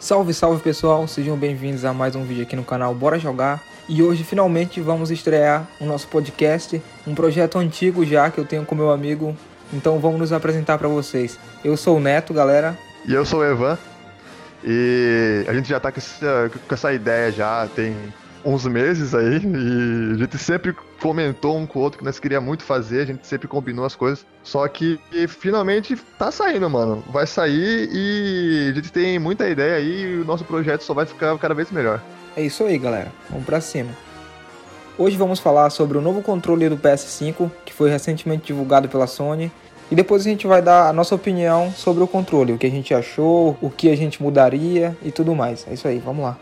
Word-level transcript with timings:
Salve, 0.00 0.32
salve 0.32 0.62
pessoal, 0.62 1.08
sejam 1.08 1.36
bem-vindos 1.36 1.84
a 1.84 1.92
mais 1.92 2.14
um 2.14 2.22
vídeo 2.22 2.44
aqui 2.44 2.54
no 2.54 2.62
canal 2.62 2.94
Bora 2.94 3.18
Jogar. 3.18 3.60
E 3.88 4.00
hoje 4.00 4.22
finalmente 4.22 4.80
vamos 4.80 5.10
estrear 5.10 5.66
o 5.80 5.84
nosso 5.84 6.06
podcast, 6.06 6.80
um 7.04 7.16
projeto 7.16 7.58
antigo 7.58 8.06
já 8.06 8.30
que 8.30 8.38
eu 8.38 8.44
tenho 8.44 8.64
com 8.64 8.76
meu 8.76 8.92
amigo. 8.92 9.36
Então 9.72 9.98
vamos 9.98 10.20
nos 10.20 10.32
apresentar 10.32 10.78
para 10.78 10.86
vocês. 10.86 11.36
Eu 11.64 11.76
sou 11.76 11.96
o 11.96 12.00
Neto, 12.00 12.32
galera. 12.32 12.78
E 13.04 13.12
eu 13.12 13.26
sou 13.26 13.40
o 13.40 13.44
Evan. 13.44 13.76
E 14.62 15.44
a 15.48 15.52
gente 15.52 15.68
já 15.68 15.80
tá 15.80 15.90
com 15.90 15.98
essa, 15.98 16.48
com 16.68 16.74
essa 16.74 16.92
ideia 16.92 17.32
já 17.32 17.68
tem 17.74 17.96
uns 18.44 18.66
meses 18.66 19.14
aí 19.14 19.40
e 19.44 20.14
a 20.14 20.18
gente 20.18 20.38
sempre 20.38 20.74
comentou 21.00 21.56
um 21.56 21.66
com 21.66 21.78
o 21.78 21.82
outro 21.82 21.98
que 21.98 22.04
nós 22.04 22.18
queria 22.18 22.40
muito 22.40 22.62
fazer, 22.62 23.02
a 23.02 23.06
gente 23.06 23.26
sempre 23.26 23.48
combinou 23.48 23.84
as 23.84 23.94
coisas. 23.94 24.24
Só 24.42 24.66
que 24.68 24.98
finalmente 25.28 25.96
tá 26.18 26.30
saindo, 26.30 26.68
mano. 26.70 27.02
Vai 27.10 27.26
sair 27.26 27.88
e 27.92 28.70
a 28.70 28.74
gente 28.74 28.92
tem 28.92 29.18
muita 29.18 29.48
ideia 29.48 29.76
aí 29.76 30.02
e 30.02 30.20
o 30.20 30.24
nosso 30.24 30.44
projeto 30.44 30.82
só 30.82 30.94
vai 30.94 31.06
ficar 31.06 31.36
cada 31.38 31.54
vez 31.54 31.70
melhor. 31.70 32.00
É 32.36 32.42
isso 32.42 32.64
aí, 32.64 32.78
galera. 32.78 33.12
Vamos 33.30 33.44
pra 33.44 33.60
cima. 33.60 33.90
Hoje 34.96 35.16
vamos 35.16 35.38
falar 35.38 35.70
sobre 35.70 35.96
o 35.96 36.00
novo 36.00 36.22
controle 36.22 36.68
do 36.68 36.76
PS5 36.76 37.50
que 37.64 37.72
foi 37.72 37.90
recentemente 37.90 38.46
divulgado 38.46 38.88
pela 38.88 39.06
Sony. 39.06 39.52
E 39.90 39.94
depois 39.94 40.22
a 40.22 40.28
gente 40.28 40.46
vai 40.46 40.60
dar 40.60 40.88
a 40.88 40.92
nossa 40.92 41.14
opinião 41.14 41.72
sobre 41.72 42.02
o 42.02 42.06
controle, 42.06 42.52
o 42.52 42.58
que 42.58 42.66
a 42.66 42.70
gente 42.70 42.92
achou, 42.92 43.56
o 43.62 43.70
que 43.70 43.90
a 43.90 43.96
gente 43.96 44.22
mudaria 44.22 44.94
e 45.02 45.10
tudo 45.10 45.34
mais. 45.34 45.66
É 45.66 45.72
isso 45.72 45.88
aí, 45.88 45.98
vamos 45.98 46.24
lá. 46.24 46.38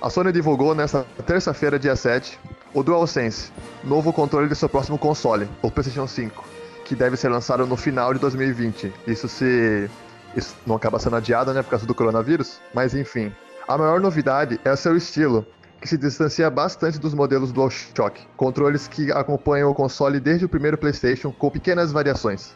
A 0.00 0.10
Sony 0.10 0.30
divulgou 0.30 0.74
nesta 0.74 1.06
terça-feira, 1.26 1.78
dia 1.78 1.96
7, 1.96 2.38
o 2.74 2.82
DualSense, 2.82 3.50
novo 3.82 4.12
controle 4.12 4.46
de 4.46 4.54
seu 4.54 4.68
próximo 4.68 4.98
console, 4.98 5.48
o 5.62 5.70
PlayStation 5.70 6.06
5, 6.06 6.44
que 6.84 6.94
deve 6.94 7.16
ser 7.16 7.30
lançado 7.30 7.66
no 7.66 7.76
final 7.76 8.12
de 8.12 8.20
2020. 8.20 8.92
Isso 9.06 9.26
se 9.26 9.88
isso 10.36 10.54
não 10.66 10.76
acaba 10.76 10.98
sendo 10.98 11.16
adiado, 11.16 11.54
né, 11.54 11.62
por 11.62 11.70
causa 11.70 11.86
do 11.86 11.94
coronavírus, 11.94 12.60
mas 12.74 12.94
enfim. 12.94 13.32
A 13.66 13.78
maior 13.78 13.98
novidade 13.98 14.60
é 14.66 14.70
o 14.70 14.76
seu 14.76 14.94
estilo, 14.94 15.46
que 15.80 15.88
se 15.88 15.96
distancia 15.96 16.50
bastante 16.50 17.00
dos 17.00 17.14
modelos 17.14 17.50
DualShock, 17.50 18.20
controles 18.36 18.86
que 18.86 19.10
acompanham 19.12 19.70
o 19.70 19.74
console 19.74 20.20
desde 20.20 20.44
o 20.44 20.48
primeiro 20.48 20.76
PlayStation 20.76 21.32
com 21.32 21.50
pequenas 21.50 21.90
variações. 21.90 22.54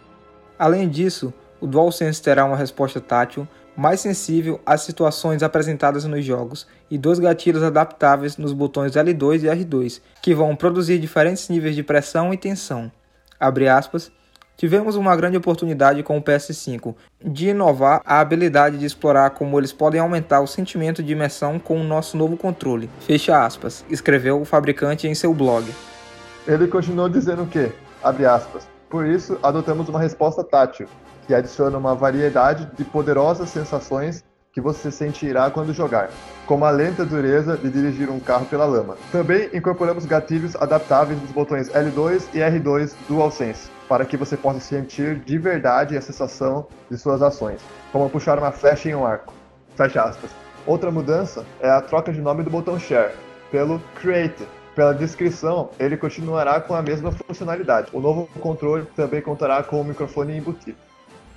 Além 0.59 0.91
disso, 0.91 1.33
o 1.59 1.67
DualSense 1.67 2.20
terá 2.20 2.45
uma 2.45 2.56
resposta 2.56 3.00
tátil 3.00 3.48
mais 3.77 4.01
sensível 4.01 4.61
às 4.65 4.83
situações 4.83 5.43
apresentadas 5.43 6.05
nos 6.05 6.25
jogos 6.25 6.67
e 6.91 6.99
dois 6.99 7.19
gatilhos 7.19 7.63
adaptáveis 7.63 8.37
nos 8.37 8.53
botões 8.53 8.93
L2 8.93 9.45
e 9.45 9.47
R2, 9.47 10.01
que 10.23 10.35
vão 10.35 10.57
produzir 10.57 10.99
diferentes 10.99 11.49
níveis 11.49 11.75
de 11.75 11.83
pressão 11.83 12.33
e 12.33 12.37
tensão. 12.37 12.91
Aspas, 13.41 14.12
Tivemos 14.61 14.95
uma 14.95 15.17
grande 15.17 15.39
oportunidade 15.39 16.03
com 16.03 16.19
o 16.19 16.23
PS5 16.23 16.95
de 17.25 17.49
inovar 17.49 18.03
a 18.05 18.21
habilidade 18.21 18.77
de 18.77 18.85
explorar 18.85 19.31
como 19.31 19.59
eles 19.59 19.73
podem 19.73 19.99
aumentar 19.99 20.43
o 20.43 20.47
sentimento 20.47 21.03
de 21.03 21.12
imersão 21.12 21.59
com 21.59 21.81
o 21.81 21.83
nosso 21.83 22.15
novo 22.15 22.37
controle. 22.37 22.91
Fecha 23.01 23.43
aspas, 23.43 23.83
escreveu 23.89 24.39
o 24.39 24.45
fabricante 24.45 25.09
em 25.09 25.15
seu 25.15 25.33
blog. 25.33 25.65
Ele 26.47 26.67
continuou 26.67 27.09
dizendo 27.09 27.47
que, 27.47 27.73
abre 28.03 28.27
aspas, 28.27 28.69
por 28.91 29.07
isso 29.07 29.39
adotamos 29.43 29.89
uma 29.89 30.01
resposta 30.01 30.43
tátil, 30.43 30.89
que 31.27 31.33
adiciona 31.33 31.79
uma 31.79 31.95
variedade 31.95 32.69
de 32.77 32.85
poderosas 32.85 33.49
sensações 33.49 34.25
que 34.53 34.61
você 34.61 34.91
sentirá 34.91 35.49
quando 35.49 35.73
jogar, 35.73 36.11
como 36.45 36.65
a 36.65 36.71
lenta 36.71 37.05
dureza 37.05 37.57
de 37.57 37.71
dirigir 37.71 38.11
um 38.11 38.19
carro 38.19 38.47
pela 38.47 38.65
lama. 38.65 38.97
Também 39.13 39.49
incorporamos 39.55 40.05
gatilhos 40.05 40.57
adaptáveis 40.57 41.23
nos 41.23 41.31
botões 41.31 41.69
L2 41.69 42.25
e 42.35 42.39
R2 42.39 42.95
DualSense, 43.09 43.71
para 43.89 44.05
que 44.05 44.17
você 44.17 44.37
possa 44.37 44.59
sentir 44.59 45.21
de 45.21 45.39
verdade 45.39 45.97
a 45.97 46.03
sensação 46.03 46.67
de 46.91 46.99
suas 46.99 47.23
ações, 47.23 47.61
como 47.93 48.11
puxar 48.11 48.41
uma 48.41 48.51
flecha 48.51 48.89
em 48.89 48.95
um 48.97 49.07
arco. 49.07 49.33
Fecha 49.77 50.03
aspas. 50.03 50.33
Outra 50.67 50.91
mudança 50.91 51.47
é 51.61 51.71
a 51.71 51.81
troca 51.81 52.12
de 52.12 52.21
nome 52.21 52.43
do 52.43 52.50
botão 52.50 52.77
Share 52.77 53.12
pelo 53.53 53.81
Create. 53.95 54.47
Pela 54.75 54.92
descrição, 54.92 55.70
ele 55.78 55.97
continuará 55.97 56.60
com 56.60 56.75
a 56.75 56.82
mesma 56.82 57.10
funcionalidade. 57.10 57.88
O 57.92 58.00
novo 58.00 58.28
controle 58.41 58.86
também 58.97 59.20
contará 59.20 59.62
com 59.62 59.81
o 59.81 59.84
microfone 59.84 60.36
embutido. 60.36 60.76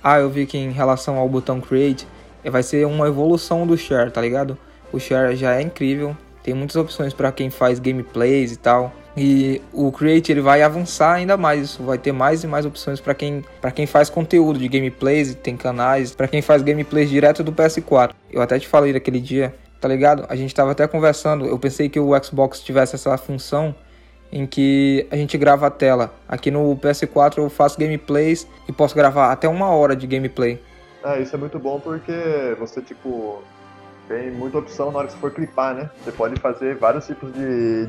Ah, 0.02 0.18
eu 0.18 0.30
vi 0.30 0.46
que 0.46 0.58
em 0.58 0.70
relação 0.70 1.16
ao 1.16 1.28
botão 1.28 1.60
Create, 1.60 2.06
vai 2.44 2.62
ser 2.62 2.86
uma 2.86 3.08
evolução 3.08 3.66
do 3.66 3.76
Share, 3.76 4.10
tá 4.10 4.20
ligado? 4.20 4.56
O 4.92 5.00
Share 5.00 5.34
já 5.34 5.54
é 5.54 5.62
incrível, 5.62 6.16
tem 6.42 6.54
muitas 6.54 6.76
opções 6.76 7.14
para 7.14 7.32
quem 7.32 7.48
faz 7.50 7.78
gameplays 7.78 8.52
e 8.52 8.56
tal. 8.56 8.92
E 9.16 9.62
o 9.72 9.90
Create 9.92 10.32
ele 10.32 10.40
vai 10.40 10.60
avançar 10.62 11.14
ainda 11.14 11.36
mais, 11.36 11.62
isso 11.62 11.82
vai 11.82 11.96
ter 11.96 12.12
mais 12.12 12.42
e 12.44 12.46
mais 12.46 12.66
opções 12.66 13.00
para 13.00 13.14
quem, 13.14 13.44
quem 13.74 13.86
faz 13.86 14.10
conteúdo 14.10 14.58
de 14.58 14.68
gameplays, 14.68 15.34
tem 15.36 15.56
canais, 15.56 16.14
para 16.14 16.28
quem 16.28 16.42
faz 16.42 16.62
gameplays 16.62 17.08
direto 17.08 17.42
do 17.42 17.52
PS4. 17.52 18.10
Eu 18.30 18.42
até 18.42 18.58
te 18.58 18.66
falei 18.66 18.92
daquele 18.92 19.20
dia, 19.20 19.54
tá 19.84 19.88
ligado? 19.88 20.24
A 20.30 20.34
gente 20.34 20.54
tava 20.54 20.70
até 20.70 20.88
conversando, 20.88 21.44
eu 21.44 21.58
pensei 21.58 21.90
que 21.90 22.00
o 22.00 22.12
Xbox 22.24 22.60
tivesse 22.60 22.94
essa 22.94 23.18
função 23.18 23.74
em 24.32 24.46
que 24.46 25.06
a 25.10 25.16
gente 25.16 25.36
grava 25.36 25.66
a 25.66 25.70
tela. 25.70 26.10
Aqui 26.26 26.50
no 26.50 26.74
PS4 26.78 27.36
eu 27.36 27.50
faço 27.50 27.78
gameplays 27.78 28.48
e 28.66 28.72
posso 28.72 28.94
gravar 28.94 29.30
até 29.30 29.46
uma 29.46 29.68
hora 29.68 29.94
de 29.94 30.06
gameplay. 30.06 30.58
Ah, 31.02 31.18
isso 31.18 31.36
é 31.36 31.38
muito 31.38 31.58
bom 31.58 31.78
porque 31.78 32.56
você, 32.58 32.80
tipo, 32.80 33.42
tem 34.08 34.30
muita 34.30 34.56
opção 34.56 34.90
na 34.90 35.00
hora 35.00 35.06
que 35.06 35.12
você 35.12 35.18
for 35.18 35.30
clipar, 35.30 35.74
né? 35.74 35.90
Você 36.02 36.12
pode 36.12 36.40
fazer 36.40 36.76
vários 36.76 37.06
tipos 37.06 37.30
de, 37.34 37.86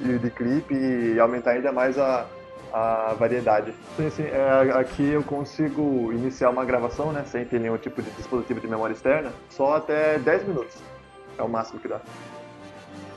de, 0.00 0.18
de 0.18 0.30
clipe 0.30 0.74
e 0.74 1.20
aumentar 1.20 1.52
ainda 1.52 1.70
mais 1.70 1.96
a, 1.96 2.26
a 2.72 3.14
variedade. 3.16 3.72
Sim, 3.96 4.10
sim, 4.10 4.24
é, 4.24 4.72
aqui 4.74 5.10
eu 5.10 5.22
consigo 5.22 6.12
iniciar 6.12 6.50
uma 6.50 6.64
gravação, 6.64 7.12
né? 7.12 7.22
Sem 7.24 7.44
ter 7.44 7.60
nenhum 7.60 7.78
tipo 7.78 8.02
de 8.02 8.10
dispositivo 8.10 8.60
de 8.60 8.66
memória 8.66 8.94
externa, 8.94 9.30
só 9.48 9.76
até 9.76 10.18
10 10.18 10.48
minutos. 10.48 10.95
É 11.38 11.42
o 11.42 11.48
máximo 11.48 11.80
que 11.80 11.88
dá. 11.88 12.00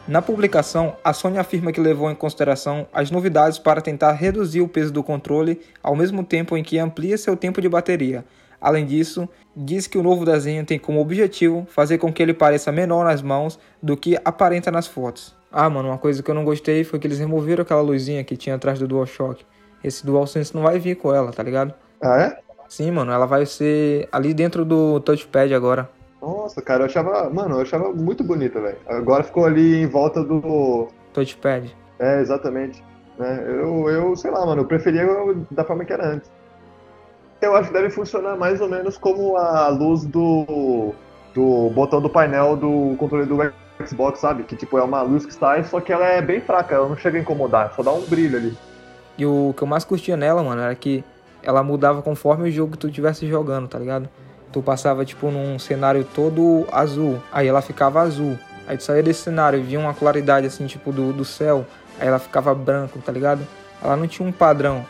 Na 0.08 0.22
publicação, 0.24 0.96
a 1.04 1.14
Sony 1.14 1.38
afirma 1.38 1.72
que 1.72 1.80
levou 1.80 2.10
em 2.10 2.16
consideração 2.16 2.88
as 2.92 3.12
novidades 3.12 3.60
para 3.60 3.80
tentar 3.80 4.14
reduzir 4.14 4.60
o 4.60 4.68
peso 4.68 4.92
do 4.92 5.04
controle, 5.04 5.62
ao 5.84 5.96
mesmo 5.96 6.24
tempo 6.24 6.58
em 6.58 6.64
que 6.64 6.80
amplia 6.80 7.18
seu 7.18 7.38
tempo 7.38 7.62
de 7.62 7.70
bateria. 7.70 8.26
Além 8.60 8.86
disso, 8.86 9.30
diz 9.56 9.88
que 9.88 9.98
o 9.98 10.04
novo 10.04 10.26
desenho 10.26 10.66
tem 10.66 10.80
como 10.80 11.00
objetivo 11.00 11.68
fazer 11.70 11.98
com 11.98 12.12
que 12.12 12.24
ele 12.24 12.34
pareça 12.34 12.72
menor 12.72 13.06
nas 13.06 13.22
mãos 13.22 13.60
do 13.82 13.96
que 13.96 14.18
aparenta 14.26 14.72
nas 14.72 14.88
fotos. 14.88 15.36
Ah, 15.52 15.70
mano, 15.70 15.90
uma 15.90 15.98
coisa 15.98 16.22
que 16.22 16.30
eu 16.30 16.36
não 16.36 16.44
gostei 16.44 16.84
foi 16.84 17.00
que 17.00 17.08
eles 17.08 17.20
removeram 17.20 17.62
aquela 17.62 17.82
luzinha 17.82 18.24
que 18.24 18.36
tinha 18.36 18.56
atrás 18.56 18.80
do 18.80 18.88
DualShock. 18.88 19.46
Esse 19.84 20.06
DualSense 20.06 20.54
não 20.54 20.64
vai 20.64 20.78
vir 20.78 20.96
com 20.96 21.14
ela, 21.14 21.32
tá 21.32 21.42
ligado? 21.42 21.74
Ah, 22.02 22.20
é? 22.20 22.40
Sim, 22.68 22.92
mano, 22.92 23.12
ela 23.12 23.26
vai 23.26 23.46
ser 23.46 24.10
ali 24.12 24.34
dentro 24.34 24.66
do 24.66 25.00
touchpad 25.00 25.54
agora. 25.54 25.90
Nossa, 26.22 26.62
cara, 26.62 26.82
eu 26.82 26.86
achava. 26.86 27.30
Mano, 27.30 27.56
eu 27.56 27.62
achava 27.62 27.94
muito 27.94 28.24
bonita, 28.24 28.60
velho. 28.60 28.78
Agora 28.88 29.24
ficou 29.24 29.46
ali 29.46 29.84
em 29.84 29.88
volta 29.88 30.24
do. 30.24 30.88
Touchpad. 31.14 31.76
É, 31.98 32.22
exatamente. 32.22 32.84
É, 33.20 33.44
eu, 33.48 33.90
eu, 33.90 34.16
sei 34.16 34.32
lá, 34.32 34.46
mano, 34.46 34.62
eu 34.62 34.66
preferia 34.66 35.06
da 35.52 35.64
forma 35.64 35.84
que 35.84 35.94
era 35.94 36.08
antes. 36.08 36.32
Eu 37.42 37.56
acho 37.56 37.68
que 37.68 37.74
deve 37.74 37.90
funcionar 37.90 38.38
mais 38.38 38.60
ou 38.60 38.68
menos 38.68 38.98
como 38.98 39.38
a 39.38 39.70
luz 39.70 40.06
do, 40.06 40.94
do 41.34 41.70
botão 41.70 42.02
do 42.02 42.10
painel 42.10 42.58
do 42.58 42.96
controle 42.98 43.26
do 43.26 43.38
Xbox, 43.86 44.20
sabe? 44.20 44.44
Que 44.44 44.56
tipo, 44.56 44.78
é 44.78 44.84
uma 44.84 45.02
luz 45.02 45.26
que 45.26 45.32
está, 45.32 45.62
só 45.64 45.80
que 45.80 45.92
ela 45.92 46.06
é 46.06 46.22
bem 46.22 46.42
fraca, 46.42 46.76
ela 46.76 46.90
não 46.90 46.98
chega 46.98 47.18
a 47.18 47.22
incomodar, 47.22 47.74
só 47.76 47.84
dá 47.84 47.94
um 47.94 48.02
brilho 48.02 48.38
ali. 48.38 48.58
E 49.18 49.26
o 49.26 49.54
que 49.56 49.64
eu 49.64 49.68
mais 49.68 49.86
curtia 49.86 50.18
nela, 50.18 50.44
mano, 50.44 50.62
era 50.62 50.76
que 50.76 51.04
ela 51.42 51.64
mudava 51.64 52.02
conforme 52.02 52.50
o 52.50 52.52
jogo 52.52 52.74
que 52.74 52.78
tu 52.78 52.88
estivesse 52.88 53.28
jogando, 53.28 53.68
tá 53.68 53.80
ligado? 53.80 54.10
Tu 54.52 54.62
passava 54.62 55.06
tipo 55.06 55.30
num 55.32 55.58
cenário 55.60 56.04
todo 56.04 56.66
azul, 56.72 57.22
aí 57.32 57.48
ela 57.48 57.62
ficava 57.62 58.02
azul. 58.02 58.38
Aí 58.68 58.78
tu 58.78 58.84
saía 58.84 59.02
desse 59.02 59.22
cenário 59.22 59.60
e 59.60 59.64
via 59.64 59.80
uma 59.80 59.94
claridade 59.94 60.46
assim, 60.46 60.68
tipo 60.68 60.92
do, 60.92 61.12
do 61.12 61.26
céu, 61.26 61.66
aí 62.00 62.08
ela 62.08 62.20
ficava 62.20 62.54
branco, 62.54 63.00
tá 63.00 63.12
ligado? 63.12 63.42
Ela 63.84 63.96
não 63.96 64.08
tinha 64.08 64.28
um 64.28 64.32
padrão, 64.32 64.86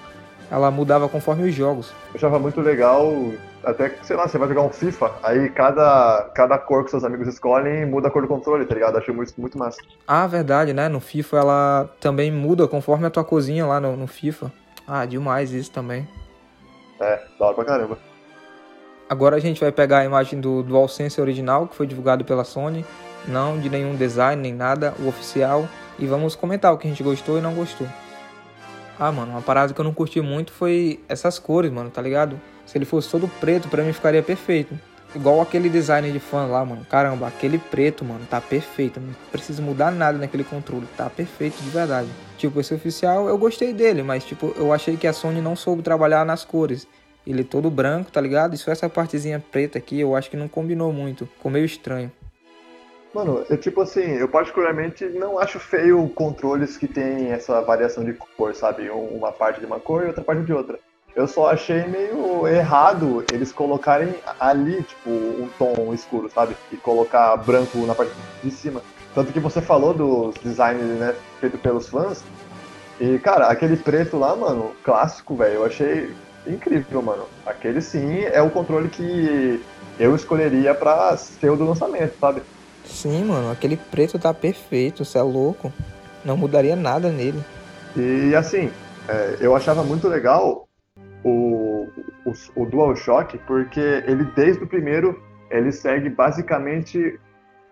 ela 0.52 0.70
mudava 0.70 1.08
conforme 1.08 1.48
os 1.48 1.56
jogos. 1.56 1.92
Eu 2.10 2.16
achava 2.16 2.40
muito 2.40 2.60
legal, 2.60 3.10
até 3.64 3.90
que, 3.90 4.06
sei 4.06 4.16
lá, 4.16 4.28
você 4.28 4.38
vai 4.38 4.48
jogar 4.48 4.64
um 4.64 4.70
FIFA, 4.70 5.12
aí 5.24 5.50
cada, 5.50 6.30
cada 6.34 6.58
cor 6.58 6.84
que 6.84 6.92
seus 6.92 7.04
amigos 7.04 7.28
escolhem 7.28 7.86
muda 7.86 8.08
a 8.08 8.12
cor 8.12 8.22
do 8.22 8.28
controle, 8.28 8.66
tá 8.66 8.74
ligado? 8.74 8.98
Achei 8.98 9.14
muito, 9.14 9.34
muito 9.38 9.58
massa. 9.58 9.78
Ah, 10.08 10.28
verdade, 10.28 10.74
né? 10.74 10.90
No 10.90 11.00
FIFA 11.00 11.38
ela 11.38 11.90
também 12.00 12.32
muda 12.32 12.68
conforme 12.68 13.06
a 13.06 13.10
tua 13.10 13.24
cozinha 13.24 13.66
lá 13.66 13.80
no, 13.80 13.96
no 13.96 14.08
FIFA. 14.08 14.52
Ah, 14.88 15.06
demais 15.06 15.52
isso 15.52 15.72
também. 15.72 16.08
É, 17.00 17.22
da 17.40 17.46
hora 17.46 17.56
pra 17.56 17.66
caramba. 17.66 18.09
Agora 19.10 19.38
a 19.38 19.40
gente 19.40 19.60
vai 19.60 19.72
pegar 19.72 20.00
a 20.00 20.06
imagem 20.06 20.40
do 20.40 20.62
DualSense 20.62 21.20
original, 21.20 21.68
que 21.68 21.76
foi 21.76 21.88
divulgado 21.88 22.24
pela 22.24 22.44
Sony, 22.44 22.86
não 23.28 23.60
de 23.60 23.68
nenhum 23.68 23.96
design 23.96 24.40
nem 24.40 24.54
nada, 24.54 24.94
o 25.00 25.08
oficial, 25.08 25.68
e 25.98 26.06
vamos 26.06 26.36
comentar 26.36 26.72
o 26.72 26.78
que 26.78 26.86
a 26.86 26.92
gente 26.92 27.02
gostou 27.02 27.40
e 27.40 27.42
não 27.42 27.56
gostou. 27.56 27.88
Ah, 29.00 29.12
mano, 29.12 29.32
uma 29.32 29.42
parada 29.42 29.74
que 29.74 29.82
eu 29.82 29.84
não 29.84 29.96
curti 29.96 30.22
muito 30.22 30.52
foi 30.52 31.00
essas 31.10 31.40
cores, 31.40 31.72
mano, 31.72 31.90
tá 31.90 32.04
ligado? 32.04 32.40
Se 32.68 32.78
ele 32.78 32.86
fosse 32.86 33.10
todo 33.10 33.28
preto, 33.40 33.68
pra 33.68 33.82
mim 33.82 33.94
ficaria 33.94 34.22
perfeito. 34.22 34.78
Igual 35.16 35.42
aquele 35.42 35.70
design 35.70 36.12
de 36.12 36.20
fã 36.20 36.46
lá, 36.46 36.64
mano. 36.64 36.86
Caramba, 36.88 37.26
aquele 37.26 37.58
preto, 37.58 38.06
mano, 38.06 38.22
tá 38.30 38.40
perfeito. 38.40 39.00
Não 39.00 39.16
precisa 39.32 39.60
mudar 39.60 39.90
nada 39.90 40.20
naquele 40.20 40.44
controle. 40.44 40.86
Tá 40.96 41.10
perfeito 41.10 41.58
de 41.64 41.70
verdade. 41.72 42.10
Tipo, 42.38 42.60
esse 42.60 42.76
oficial 42.76 43.28
eu 43.28 43.38
gostei 43.38 43.74
dele, 43.74 44.04
mas 44.04 44.24
tipo, 44.24 44.54
eu 44.56 44.72
achei 44.72 44.98
que 44.98 45.08
a 45.08 45.14
Sony 45.14 45.42
não 45.42 45.56
soube 45.56 45.82
trabalhar 45.82 46.24
nas 46.24 46.46
cores. 46.46 46.88
Ele 47.32 47.44
todo 47.44 47.70
branco, 47.70 48.12
tá 48.12 48.20
ligado? 48.20 48.56
E 48.56 48.58
só 48.58 48.72
essa 48.72 48.90
partezinha 48.90 49.44
preta 49.52 49.78
aqui 49.78 50.00
eu 50.00 50.16
acho 50.16 50.30
que 50.30 50.38
não 50.38 50.48
combinou 50.48 50.92
muito, 50.92 51.26
ficou 51.26 51.52
meio 51.52 51.66
estranho. 51.66 52.12
Mano, 53.14 53.44
eu 53.50 53.58
tipo 53.58 53.82
assim, 53.82 54.02
eu 54.02 54.28
particularmente 54.28 55.06
não 55.06 55.40
acho 55.40 55.60
feio 55.60 56.08
controles 56.10 56.78
que 56.78 56.88
tem 56.88 57.32
essa 57.32 57.60
variação 57.62 58.04
de 58.04 58.14
cor, 58.14 58.54
sabe? 58.54 58.90
Uma 58.90 59.32
parte 59.32 59.60
de 59.60 59.66
uma 59.66 59.80
cor 59.80 60.04
e 60.04 60.08
outra 60.08 60.24
parte 60.24 60.44
de 60.44 60.54
outra. 60.54 60.80
Eu 61.16 61.28
só 61.28 61.50
achei 61.50 61.88
meio 61.88 62.48
errado 62.48 63.26
eles 63.34 63.52
colocarem 63.52 64.14
ali, 64.40 64.84
tipo, 64.84 65.10
um 65.10 65.50
tom 65.58 65.92
escuro, 65.92 66.30
sabe? 66.30 66.56
E 66.72 66.78
colocar 66.78 67.36
branco 67.38 67.80
na 67.80 67.96
parte 67.96 68.14
de 68.44 68.52
cima. 68.52 68.82
Tanto 69.16 69.34
que 69.34 69.40
você 69.40 69.60
falou 69.60 69.92
dos 69.92 70.36
designs, 70.36 71.00
né, 71.00 71.16
feito 71.40 71.58
pelos 71.58 71.90
fãs. 71.90 72.24
E, 73.02 73.18
cara, 73.18 73.48
aquele 73.48 73.76
preto 73.76 74.18
lá, 74.18 74.36
mano, 74.36 74.72
clássico, 74.84 75.36
velho, 75.36 75.56
eu 75.56 75.66
achei 75.66 76.14
incrível, 76.48 77.02
mano. 77.02 77.26
Aquele 77.46 77.82
sim 77.82 78.22
é 78.24 78.42
o 78.42 78.50
controle 78.50 78.90
que 78.90 79.62
eu 80.00 80.16
escolheria 80.16 80.74
pra 80.74 81.16
ser 81.18 81.50
o 81.50 81.56
do 81.56 81.66
lançamento, 81.66 82.18
sabe? 82.20 82.42
Sim, 82.86 83.26
mano, 83.26 83.52
aquele 83.52 83.78
preto 83.78 84.18
tá 84.18 84.34
perfeito, 84.34 85.06
você 85.06 85.18
é 85.18 85.22
louco. 85.22 85.72
Não 86.24 86.36
mudaria 86.36 86.76
nada 86.76 87.10
nele. 87.10 87.44
E 87.96 88.36
assim, 88.36 88.72
é, 89.08 89.38
eu 89.40 89.56
achava 89.56 89.84
muito 89.84 90.08
legal 90.08 90.68
o, 91.24 91.88
o, 92.26 92.34
o 92.56 92.66
DualShock, 92.66 93.38
porque 93.40 93.80
ele 93.80 94.24
desde 94.36 94.64
o 94.64 94.68
primeiro 94.68 95.22
ele 95.50 95.72
segue 95.72 96.10
basicamente 96.10 97.20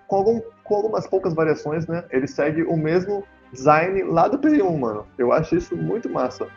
com, 0.07 0.15
algum, 0.15 0.41
com 0.63 0.75
algumas 0.75 1.07
poucas 1.07 1.33
variações, 1.33 1.85
né? 1.87 2.03
Ele 2.09 2.27
segue 2.27 2.63
o 2.63 2.75
mesmo 2.75 3.23
design 3.51 4.03
lá 4.03 4.27
do 4.27 4.39
Play 4.39 4.61
1, 4.61 4.77
mano. 4.77 5.05
Eu 5.17 5.31
acho 5.31 5.55
isso 5.55 5.75
muito 5.75 6.09
massa. 6.09 6.47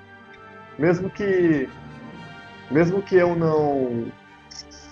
Mesmo 0.78 1.10
que 1.10 1.68
mesmo 2.70 3.02
que 3.02 3.17
eu 3.17 3.34
não 3.34 4.11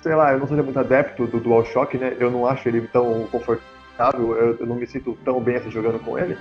sei 0.03 0.15
lá, 0.15 0.33
eu 0.33 0.39
não 0.39 0.47
seja 0.47 0.63
muito 0.63 0.79
adepto 0.79 1.27
do 1.27 1.41
DualShock, 1.41 1.99
né? 1.99 2.17
Eu 2.19 2.31
não 2.31 2.47
acho 2.47 2.69
ele 2.69 2.83
tão 2.89 3.27
confortável, 3.31 4.37
eu, 4.37 4.57
eu 4.61 4.67
não 4.67 4.77
me 4.77 4.87
sinto 4.87 5.19
tão 5.25 5.41
bem 5.41 5.57
assim 5.57 5.71
jogando 5.71 5.99
com 5.99 6.19
ele. 6.19 6.37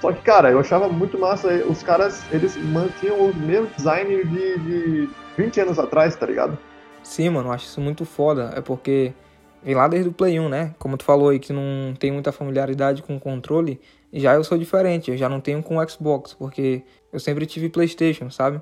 Só 0.00 0.12
que, 0.12 0.22
cara, 0.22 0.50
eu 0.50 0.58
achava 0.58 0.88
muito 0.88 1.18
massa. 1.18 1.48
Os 1.66 1.82
caras, 1.82 2.24
eles 2.30 2.56
mantinham 2.56 3.16
o 3.16 3.34
mesmo 3.34 3.66
design 3.76 4.24
de, 4.24 4.58
de 4.58 5.10
20 5.36 5.60
anos 5.60 5.78
atrás, 5.78 6.14
tá 6.14 6.26
ligado? 6.26 6.58
Sim, 7.02 7.30
mano, 7.30 7.48
eu 7.48 7.52
acho 7.52 7.66
isso 7.66 7.80
muito 7.80 8.04
foda. 8.04 8.52
É 8.54 8.60
porque 8.60 9.12
vem 9.62 9.74
lá 9.74 9.88
desde 9.88 10.08
o 10.08 10.12
Play 10.12 10.38
1, 10.38 10.48
né? 10.48 10.74
Como 10.78 10.96
tu 10.96 11.04
falou 11.04 11.30
aí 11.30 11.38
que 11.38 11.52
não 11.52 11.94
tem 11.98 12.12
muita 12.12 12.32
familiaridade 12.32 13.02
com 13.02 13.16
o 13.16 13.20
controle, 13.20 13.80
já 14.12 14.34
eu 14.34 14.44
sou 14.44 14.58
diferente. 14.58 15.10
Eu 15.10 15.16
já 15.16 15.28
não 15.28 15.40
tenho 15.40 15.62
com 15.62 15.78
o 15.78 15.88
Xbox, 15.88 16.34
porque 16.34 16.82
eu 17.12 17.18
sempre 17.18 17.46
tive 17.46 17.68
PlayStation, 17.68 18.30
sabe? 18.30 18.60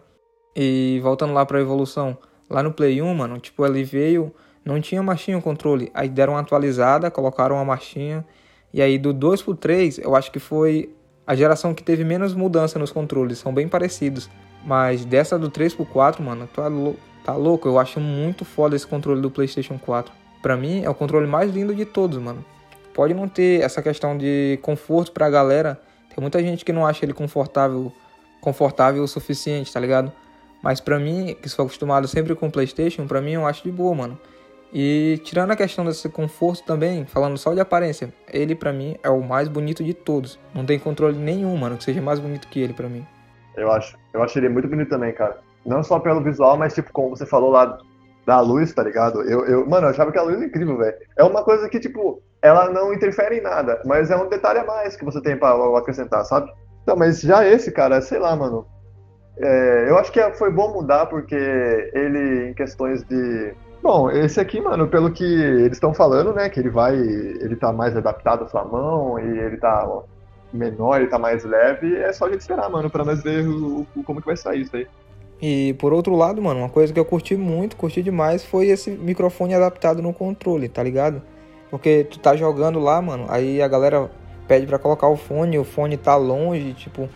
E 0.55 1.01
voltando 1.03 1.33
lá 1.33 1.47
pra 1.47 1.61
evolução, 1.61 2.17
Lá 2.53 2.63
no 2.63 2.71
Play 2.71 3.01
1, 3.01 3.15
mano, 3.15 3.39
tipo, 3.39 3.65
ele 3.65 3.83
veio, 3.83 4.31
não 4.63 4.79
tinha 4.79 5.03
marchinha 5.03 5.39
o 5.39 5.43
controle. 5.43 5.91
Aí 5.95 6.07
deram 6.07 6.35
uma 6.35 6.41
atualizada, 6.41 7.11
colocaram 7.11 7.57
uma 7.57 7.65
marchinha. 7.65 8.23
E 8.75 8.83
aí 8.83 8.99
do 8.99 9.11
2 9.15 9.41
pro 9.41 9.55
3, 9.55 9.99
eu 10.01 10.15
acho 10.15 10.31
que 10.31 10.39
foi 10.39 10.95
a 11.27 11.35
geração 11.35 11.73
que 11.73 11.83
teve 11.83 12.05
menos 12.05 12.35
mudança 12.35 12.79
nos 12.79 12.93
controles. 12.93 13.39
São 13.39 13.55
bem 13.55 13.67
parecidos. 13.69 14.29
Mas 14.67 15.03
dessa 15.03 15.39
do 15.39 15.49
3 15.49 15.75
pro 15.75 15.87
4, 15.87 16.23
mano, 16.23 16.47
tá, 16.47 16.65
tá 17.25 17.35
louco. 17.35 17.67
Eu 17.67 17.79
acho 17.79 17.99
muito 17.99 18.45
foda 18.45 18.77
esse 18.77 18.87
controle 18.87 19.23
do 19.23 19.31
PlayStation 19.31 19.79
4. 19.79 20.13
Pra 20.43 20.55
mim, 20.55 20.83
é 20.85 20.91
o 20.91 20.95
controle 20.95 21.27
mais 21.27 21.51
lindo 21.51 21.75
de 21.75 21.87
todos, 21.87 22.19
mano. 22.19 22.45
Pode 22.93 23.15
não 23.15 23.29
ter 23.29 23.63
essa 23.63 23.81
questão 23.81 24.19
de 24.19 24.59
conforto 24.61 25.11
pra 25.13 25.31
galera. 25.31 25.81
Tem 26.15 26.21
muita 26.21 26.43
gente 26.43 26.67
que 26.67 26.73
não 26.73 26.87
acha 26.87 27.03
ele 27.03 27.15
confortável, 27.15 27.91
confortável 28.43 29.03
o 29.03 29.09
suficiente, 29.09 29.73
tá 29.73 29.81
ligado? 29.81 30.13
Mas 30.63 30.81
para 30.81 30.99
mim, 30.99 31.37
que 31.41 31.49
sou 31.49 31.65
acostumado 31.65 32.07
sempre 32.07 32.35
com 32.35 32.51
PlayStation, 32.51 33.07
para 33.07 33.21
mim 33.21 33.33
eu 33.33 33.47
acho 33.47 33.65
de 33.65 33.73
boa, 33.73 33.95
mano. 33.95 34.19
E 34.73 35.21
tirando 35.25 35.51
a 35.51 35.57
questão 35.57 35.85
desse 35.85 36.09
conforto 36.09 36.65
também, 36.65 37.05
falando 37.05 37.37
só 37.37 37.53
de 37.53 37.61
aparência, 37.61 38.13
ele 38.33 38.55
para 38.55 38.73
mim 38.73 38.97
é 39.03 39.11
o 39.11 39.21
mais 39.21 39.49
bonito 39.49 39.85
de 39.85 39.93
todos. 39.93 40.39
Não 40.55 40.65
tem 40.65 40.79
controle 40.79 41.19
nenhum, 41.19 41.55
mano, 41.57 41.77
que 41.77 41.85
seja 41.85 42.01
mais 42.01 42.19
bonito 42.19 42.49
que 42.49 42.61
ele 42.61 42.73
para 42.73 42.89
mim. 42.89 43.05
Eu 43.57 43.71
acho. 43.71 43.99
Eu 44.15 44.23
acho 44.23 44.39
ele 44.39 44.49
muito 44.49 44.69
bonito 44.69 44.89
também, 44.89 45.13
cara. 45.13 45.39
Não 45.67 45.83
só 45.83 45.99
pelo 45.99 46.23
visual, 46.23 46.57
mas 46.57 46.75
tipo, 46.75 46.91
como 46.93 47.11
você 47.11 47.27
falou 47.27 47.51
lá 47.51 47.79
da 48.25 48.41
luz, 48.41 48.73
tá 48.73 48.83
ligado? 48.83 49.23
Eu, 49.23 49.45
eu, 49.45 49.67
mano, 49.69 49.87
eu 49.87 49.91
achava 49.91 50.13
que 50.13 50.19
a 50.19 50.23
luz 50.23 50.41
é 50.41 50.45
incrível, 50.45 50.79
velho. 50.79 50.97
É 51.17 51.25
uma 51.25 51.43
coisa 51.43 51.69
que, 51.69 51.79
tipo, 51.79 52.23
ela 52.41 52.71
não 52.71 52.93
interfere 52.93 53.39
em 53.39 53.43
nada, 53.43 53.81
mas 53.85 54.11
é 54.11 54.17
um 54.17 54.29
detalhe 54.29 54.61
a 54.61 54.65
mais 54.65 54.97
que 54.97 55.05
você 55.05 55.21
tem 55.21 55.37
pra 55.37 55.55
acrescentar, 55.77 56.25
sabe? 56.25 56.51
Então, 56.83 56.97
mas 56.97 57.21
já 57.21 57.47
esse, 57.47 57.71
cara, 57.71 58.01
sei 58.01 58.19
lá, 58.19 58.35
mano. 58.35 58.67
É, 59.39 59.87
eu 59.89 59.99
acho 59.99 60.13
que 60.13 60.21
foi 60.33 60.51
bom 60.51 60.73
mudar 60.73 61.07
porque 61.07 61.35
ele, 61.35 62.51
em 62.51 62.55
questões 62.55 63.03
de. 63.05 63.55
Bom, 63.83 64.11
esse 64.11 64.41
aqui, 64.41 64.61
mano, 64.61 64.87
pelo 64.87 65.11
que 65.11 65.25
eles 65.25 65.73
estão 65.73 65.93
falando, 65.93 66.33
né, 66.33 66.49
que 66.49 66.61
ele 66.61 66.71
vai. 66.71 66.95
Ele 66.97 67.57
tá 67.57 67.73
mais 67.73 67.97
adaptado 67.97 68.45
à 68.45 68.49
sua 68.49 68.65
mão 68.65 69.19
e 69.19 69.39
ele 69.39 69.57
tá 69.57 69.87
menor, 70.53 71.01
ele 71.01 71.09
tá 71.09 71.19
mais 71.19 71.45
leve, 71.45 71.97
é 71.97 72.13
só 72.13 72.27
a 72.27 72.31
gente 72.31 72.41
esperar, 72.41 72.69
mano, 72.69 72.91
pra 72.91 73.05
nós 73.05 73.23
ver 73.23 73.47
o, 73.47 73.87
o, 73.97 74.05
como 74.05 74.21
que 74.21 74.27
vai 74.27 74.37
sair 74.37 74.63
isso 74.63 74.77
aí. 74.77 74.87
E 75.41 75.75
por 75.75 75.93
outro 75.93 76.15
lado, 76.15 76.41
mano, 76.41 76.61
uma 76.61 76.69
coisa 76.69 76.93
que 76.93 77.01
eu 77.01 77.05
curti 77.05 77.37
muito, 77.37 77.77
curti 77.77 78.03
demais, 78.03 78.45
foi 78.45 78.69
esse 78.69 78.91
microfone 78.91 79.55
adaptado 79.55 80.01
no 80.01 80.13
controle, 80.13 80.69
tá 80.69 80.83
ligado? 80.83 81.23
Porque 81.71 82.07
tu 82.09 82.19
tá 82.19 82.37
jogando 82.37 82.79
lá, 82.79 83.01
mano, 83.01 83.27
aí 83.29 83.61
a 83.61 83.67
galera 83.67 84.11
pede 84.47 84.67
para 84.67 84.79
colocar 84.79 85.09
o 85.09 85.17
fone, 85.17 85.59
o 85.59 85.65
fone 85.65 85.97
tá 85.97 86.15
longe, 86.17 86.75
tipo, 86.75 87.09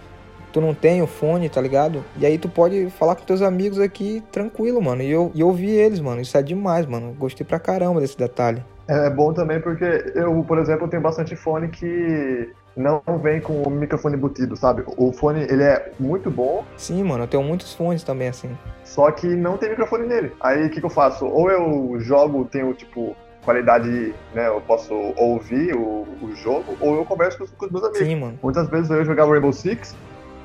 tu 0.56 0.60
não 0.62 0.72
tem 0.72 1.02
o 1.02 1.06
fone, 1.06 1.50
tá 1.50 1.60
ligado? 1.60 2.02
E 2.16 2.24
aí 2.24 2.38
tu 2.38 2.48
pode 2.48 2.88
falar 2.88 3.14
com 3.14 3.26
teus 3.26 3.42
amigos 3.42 3.78
aqui 3.78 4.22
tranquilo, 4.32 4.80
mano. 4.80 5.02
E 5.02 5.10
eu, 5.10 5.30
e 5.34 5.44
ouvir 5.44 5.68
eles, 5.68 6.00
mano. 6.00 6.22
Isso 6.22 6.34
é 6.34 6.42
demais, 6.42 6.86
mano. 6.86 7.12
Gostei 7.12 7.46
pra 7.46 7.58
caramba 7.58 8.00
desse 8.00 8.16
detalhe. 8.16 8.64
É 8.88 9.10
bom 9.10 9.34
também 9.34 9.60
porque 9.60 9.84
eu, 10.14 10.42
por 10.44 10.56
exemplo, 10.58 10.88
tenho 10.88 11.02
bastante 11.02 11.36
fone 11.36 11.68
que 11.68 12.50
não 12.74 13.02
vem 13.22 13.38
com 13.38 13.64
o 13.64 13.70
microfone 13.70 14.16
embutido, 14.16 14.56
sabe? 14.56 14.82
O 14.96 15.12
fone, 15.12 15.42
ele 15.42 15.62
é 15.62 15.92
muito 16.00 16.30
bom. 16.30 16.64
Sim, 16.78 17.02
mano, 17.02 17.24
eu 17.24 17.28
tenho 17.28 17.42
muitos 17.42 17.74
fones 17.74 18.02
também 18.02 18.28
assim. 18.28 18.48
Só 18.82 19.10
que 19.10 19.26
não 19.26 19.58
tem 19.58 19.68
microfone 19.68 20.06
nele. 20.06 20.32
Aí 20.40 20.68
o 20.68 20.70
que, 20.70 20.80
que 20.80 20.86
eu 20.86 20.90
faço? 20.90 21.26
Ou 21.26 21.50
eu 21.50 22.00
jogo, 22.00 22.46
tenho 22.46 22.72
tipo 22.72 23.14
qualidade, 23.44 24.14
né? 24.34 24.48
Eu 24.48 24.62
posso 24.62 24.94
ouvir 25.16 25.74
o, 25.76 26.06
o 26.22 26.34
jogo, 26.34 26.76
ou 26.80 26.96
eu 26.96 27.04
converso 27.04 27.38
com, 27.38 27.46
com 27.46 27.66
os 27.66 27.70
meus 27.70 27.84
amigos. 27.84 28.06
Sim, 28.06 28.16
mano. 28.16 28.38
Muitas 28.42 28.68
vezes 28.68 28.90
eu 28.90 29.04
jogava 29.04 29.32
Rainbow 29.32 29.52
Six 29.52 29.94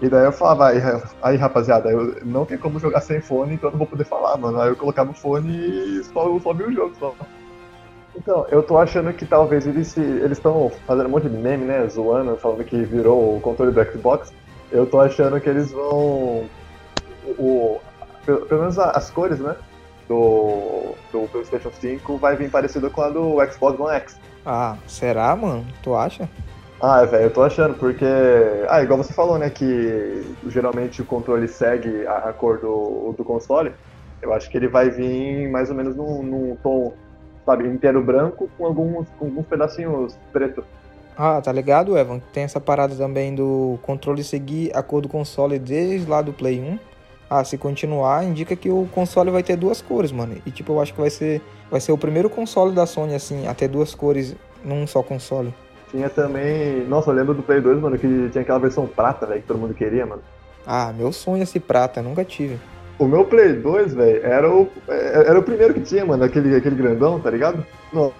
e 0.01 0.09
daí 0.09 0.25
eu 0.25 0.31
falava, 0.31 0.69
aí, 0.69 0.81
aí 1.21 1.37
rapaziada, 1.37 1.89
eu 1.91 2.15
não 2.25 2.43
tem 2.43 2.57
como 2.57 2.79
jogar 2.79 3.01
sem 3.01 3.21
fone, 3.21 3.53
então 3.53 3.69
eu 3.69 3.71
não 3.71 3.77
vou 3.77 3.87
poder 3.87 4.03
falar, 4.03 4.35
mano. 4.35 4.59
Aí 4.59 4.69
eu 4.69 4.75
colocava 4.75 5.11
o 5.11 5.13
fone 5.13 5.55
e 5.55 6.03
só, 6.05 6.39
só 6.39 6.53
vi 6.53 6.63
o 6.63 6.73
jogo 6.73 6.95
só. 6.99 7.13
Então, 8.15 8.45
eu 8.49 8.63
tô 8.63 8.79
achando 8.79 9.13
que 9.13 9.25
talvez 9.25 9.65
eles 9.67 9.95
eles 9.95 10.37
estão 10.37 10.71
fazendo 10.87 11.05
um 11.05 11.11
monte 11.11 11.29
de 11.29 11.37
meme, 11.37 11.65
né? 11.65 11.87
Zoando, 11.87 12.35
falando 12.35 12.63
que 12.63 12.81
virou 12.83 13.37
o 13.37 13.41
controle 13.41 13.71
do 13.71 13.91
Xbox. 13.91 14.33
Eu 14.71 14.87
tô 14.87 14.99
achando 14.99 15.39
que 15.39 15.47
eles 15.47 15.71
vão. 15.71 16.45
O, 17.37 17.79
pelo, 18.25 18.45
pelo 18.47 18.61
menos 18.61 18.79
as 18.79 19.11
cores, 19.11 19.39
né? 19.39 19.55
Do, 20.09 20.95
do 21.11 21.27
PlayStation 21.31 21.71
5 21.71 22.17
vai 22.17 22.35
vir 22.35 22.49
parecido 22.49 22.89
com 22.89 23.01
a 23.01 23.09
do 23.09 23.37
Xbox 23.51 23.79
One 23.79 23.95
X. 23.97 24.19
Ah, 24.45 24.75
será, 24.87 25.35
mano? 25.35 25.65
Tu 25.83 25.95
acha? 25.95 26.27
Ah, 26.81 27.05
velho, 27.05 27.25
eu 27.25 27.33
tô 27.33 27.43
achando, 27.43 27.75
porque. 27.75 28.05
Ah, 28.67 28.81
igual 28.81 28.97
você 28.97 29.13
falou, 29.13 29.37
né, 29.37 29.51
que 29.51 30.35
geralmente 30.47 30.99
o 31.01 31.05
controle 31.05 31.47
segue 31.47 32.07
a, 32.07 32.29
a 32.29 32.33
cor 32.33 32.57
do, 32.57 33.13
do 33.15 33.23
console. 33.23 33.71
Eu 34.19 34.33
acho 34.33 34.49
que 34.49 34.57
ele 34.57 34.67
vai 34.67 34.89
vir 34.89 35.47
mais 35.49 35.69
ou 35.69 35.75
menos 35.75 35.95
num, 35.95 36.23
num 36.23 36.55
tom, 36.63 36.93
sabe, 37.45 37.67
inteiro 37.67 38.01
branco 38.03 38.49
com 38.57 38.65
alguns, 38.65 39.07
com 39.19 39.25
alguns 39.25 39.45
pedacinhos 39.45 40.17
preto. 40.33 40.63
Ah, 41.15 41.39
tá 41.39 41.51
ligado, 41.51 41.95
Evan? 41.95 42.19
Tem 42.33 42.43
essa 42.43 42.59
parada 42.59 42.95
também 42.95 43.35
do 43.35 43.77
controle 43.83 44.23
seguir 44.23 44.75
a 44.75 44.81
cor 44.81 45.01
do 45.01 45.09
console 45.09 45.59
desde 45.59 46.09
lá 46.09 46.21
do 46.23 46.33
Play 46.33 46.59
1. 46.59 46.79
Ah, 47.29 47.43
se 47.43 47.59
continuar, 47.59 48.23
indica 48.23 48.55
que 48.55 48.71
o 48.71 48.87
console 48.91 49.29
vai 49.29 49.43
ter 49.43 49.55
duas 49.55 49.81
cores, 49.81 50.11
mano. 50.11 50.35
E 50.47 50.51
tipo, 50.51 50.73
eu 50.73 50.81
acho 50.81 50.93
que 50.93 50.99
vai 50.99 51.11
ser, 51.11 51.41
vai 51.69 51.79
ser 51.79 51.91
o 51.91 51.97
primeiro 51.97 52.29
console 52.29 52.73
da 52.73 52.87
Sony, 52.87 53.13
assim, 53.13 53.47
a 53.47 53.53
ter 53.53 53.67
duas 53.67 53.93
cores 53.93 54.35
num 54.65 54.87
só 54.87 55.03
console. 55.03 55.53
Tinha 55.91 56.09
também. 56.09 56.85
Nossa, 56.87 57.11
eu 57.11 57.13
lembro 57.13 57.33
do 57.33 57.43
Play 57.43 57.59
2, 57.59 57.79
mano, 57.79 57.97
que 57.97 58.29
tinha 58.31 58.41
aquela 58.41 58.59
versão 58.59 58.87
prata, 58.87 59.25
velho, 59.25 59.41
que 59.41 59.47
todo 59.47 59.59
mundo 59.59 59.73
queria, 59.73 60.05
mano. 60.05 60.21
Ah, 60.65 60.93
meu 60.97 61.11
sonho 61.11 61.41
é 61.41 61.43
esse 61.43 61.59
prata, 61.59 62.01
nunca 62.01 62.23
tive. 62.23 62.57
O 62.97 63.05
meu 63.05 63.25
Play 63.25 63.53
2, 63.53 63.93
velho, 63.93 64.25
era 64.25 64.49
o, 64.49 64.69
é, 64.87 65.23
era 65.27 65.39
o 65.39 65.43
primeiro 65.43 65.73
que 65.73 65.81
tinha, 65.81 66.05
mano, 66.05 66.23
aquele, 66.23 66.55
aquele 66.55 66.75
grandão, 66.75 67.19
tá 67.19 67.29
ligado? 67.29 67.65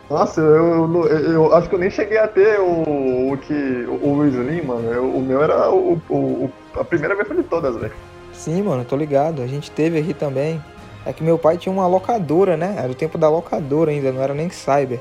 Nossa, 0.09 0.41
eu, 0.41 1.05
eu, 1.05 1.31
eu 1.31 1.55
acho 1.55 1.69
que 1.69 1.75
eu 1.75 1.79
nem 1.79 1.89
cheguei 1.89 2.17
a 2.17 2.27
ter 2.27 2.59
o, 2.59 3.31
o 3.31 3.37
que. 3.37 3.85
O, 3.87 4.17
o 4.17 4.27
Slim, 4.27 4.63
mano. 4.63 4.91
Eu, 4.91 5.05
o 5.05 5.21
meu 5.21 5.41
era 5.41 5.69
o, 5.69 6.01
o, 6.09 6.51
a 6.75 6.83
primeira 6.83 7.15
versão 7.15 7.35
de 7.35 7.43
todas, 7.43 7.77
velho. 7.77 7.93
Sim, 8.33 8.63
mano, 8.63 8.83
tô 8.83 8.95
ligado. 8.97 9.41
A 9.41 9.47
gente 9.47 9.71
teve 9.71 9.99
aqui 9.99 10.13
também. 10.13 10.61
É 11.05 11.13
que 11.13 11.23
meu 11.23 11.37
pai 11.37 11.57
tinha 11.57 11.71
uma 11.71 11.87
locadora, 11.87 12.57
né? 12.57 12.75
Era 12.77 12.91
o 12.91 12.95
tempo 12.95 13.17
da 13.17 13.29
locadora 13.29 13.91
ainda, 13.91 14.11
não 14.11 14.21
era 14.21 14.33
nem 14.33 14.49
cyber. 14.49 14.99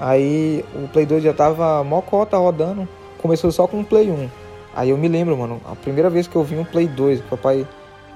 Aí 0.00 0.64
o 0.74 0.88
Play 0.88 1.04
2 1.04 1.22
já 1.22 1.34
tava 1.34 1.84
mocota 1.84 2.38
rodando. 2.38 2.88
Começou 3.18 3.52
só 3.52 3.66
com 3.66 3.80
o 3.80 3.84
Play 3.84 4.10
1. 4.10 4.28
Aí 4.74 4.90
eu 4.90 4.96
me 4.96 5.08
lembro, 5.08 5.36
mano, 5.36 5.60
a 5.70 5.76
primeira 5.76 6.08
vez 6.08 6.26
que 6.26 6.34
eu 6.34 6.42
vi 6.42 6.56
um 6.56 6.64
Play 6.64 6.88
2, 6.88 7.20
o 7.20 7.22
papai 7.24 7.66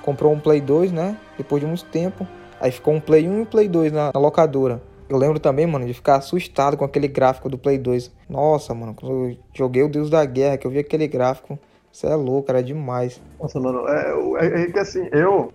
comprou 0.03 0.33
um 0.33 0.41
Play 0.41 0.61
2, 0.61 0.93
né? 0.93 1.17
Depois 1.37 1.61
de 1.61 1.67
muito 1.67 1.85
tempo. 1.87 2.26
Aí 2.61 2.71
ficou 2.71 2.95
um 2.95 3.00
Play 3.00 3.29
1 3.29 3.33
e 3.33 3.41
um 3.41 3.45
Play 3.45 3.69
2 3.69 3.93
na, 3.93 4.11
na 4.14 4.21
locadora. 4.21 4.81
Eu 5.09 5.19
lembro 5.19 5.38
também, 5.38 5.67
mano, 5.67 5.87
de 5.87 5.93
ficar 5.93 6.17
assustado 6.17 6.76
com 6.76 6.85
aquele 6.85 7.07
gráfico 7.07 7.49
do 7.49 7.59
Play 7.59 7.76
2. 7.76 8.11
Nossa, 8.29 8.73
mano, 8.73 8.95
quando 8.95 9.29
eu 9.29 9.37
joguei 9.53 9.83
o 9.83 9.88
Deus 9.88 10.09
da 10.09 10.25
Guerra, 10.25 10.57
que 10.57 10.67
eu 10.67 10.71
vi 10.71 10.79
aquele 10.79 11.07
gráfico, 11.07 11.59
você 11.93 12.07
é 12.07 12.14
louco, 12.14 12.50
era 12.50 12.62
demais. 12.62 13.21
Nossa, 13.38 13.61
mano, 13.61 13.87
é, 13.87 14.14
é, 14.41 14.62
é 14.62 14.67
que 14.73 14.79
assim, 14.79 15.07
eu. 15.12 15.53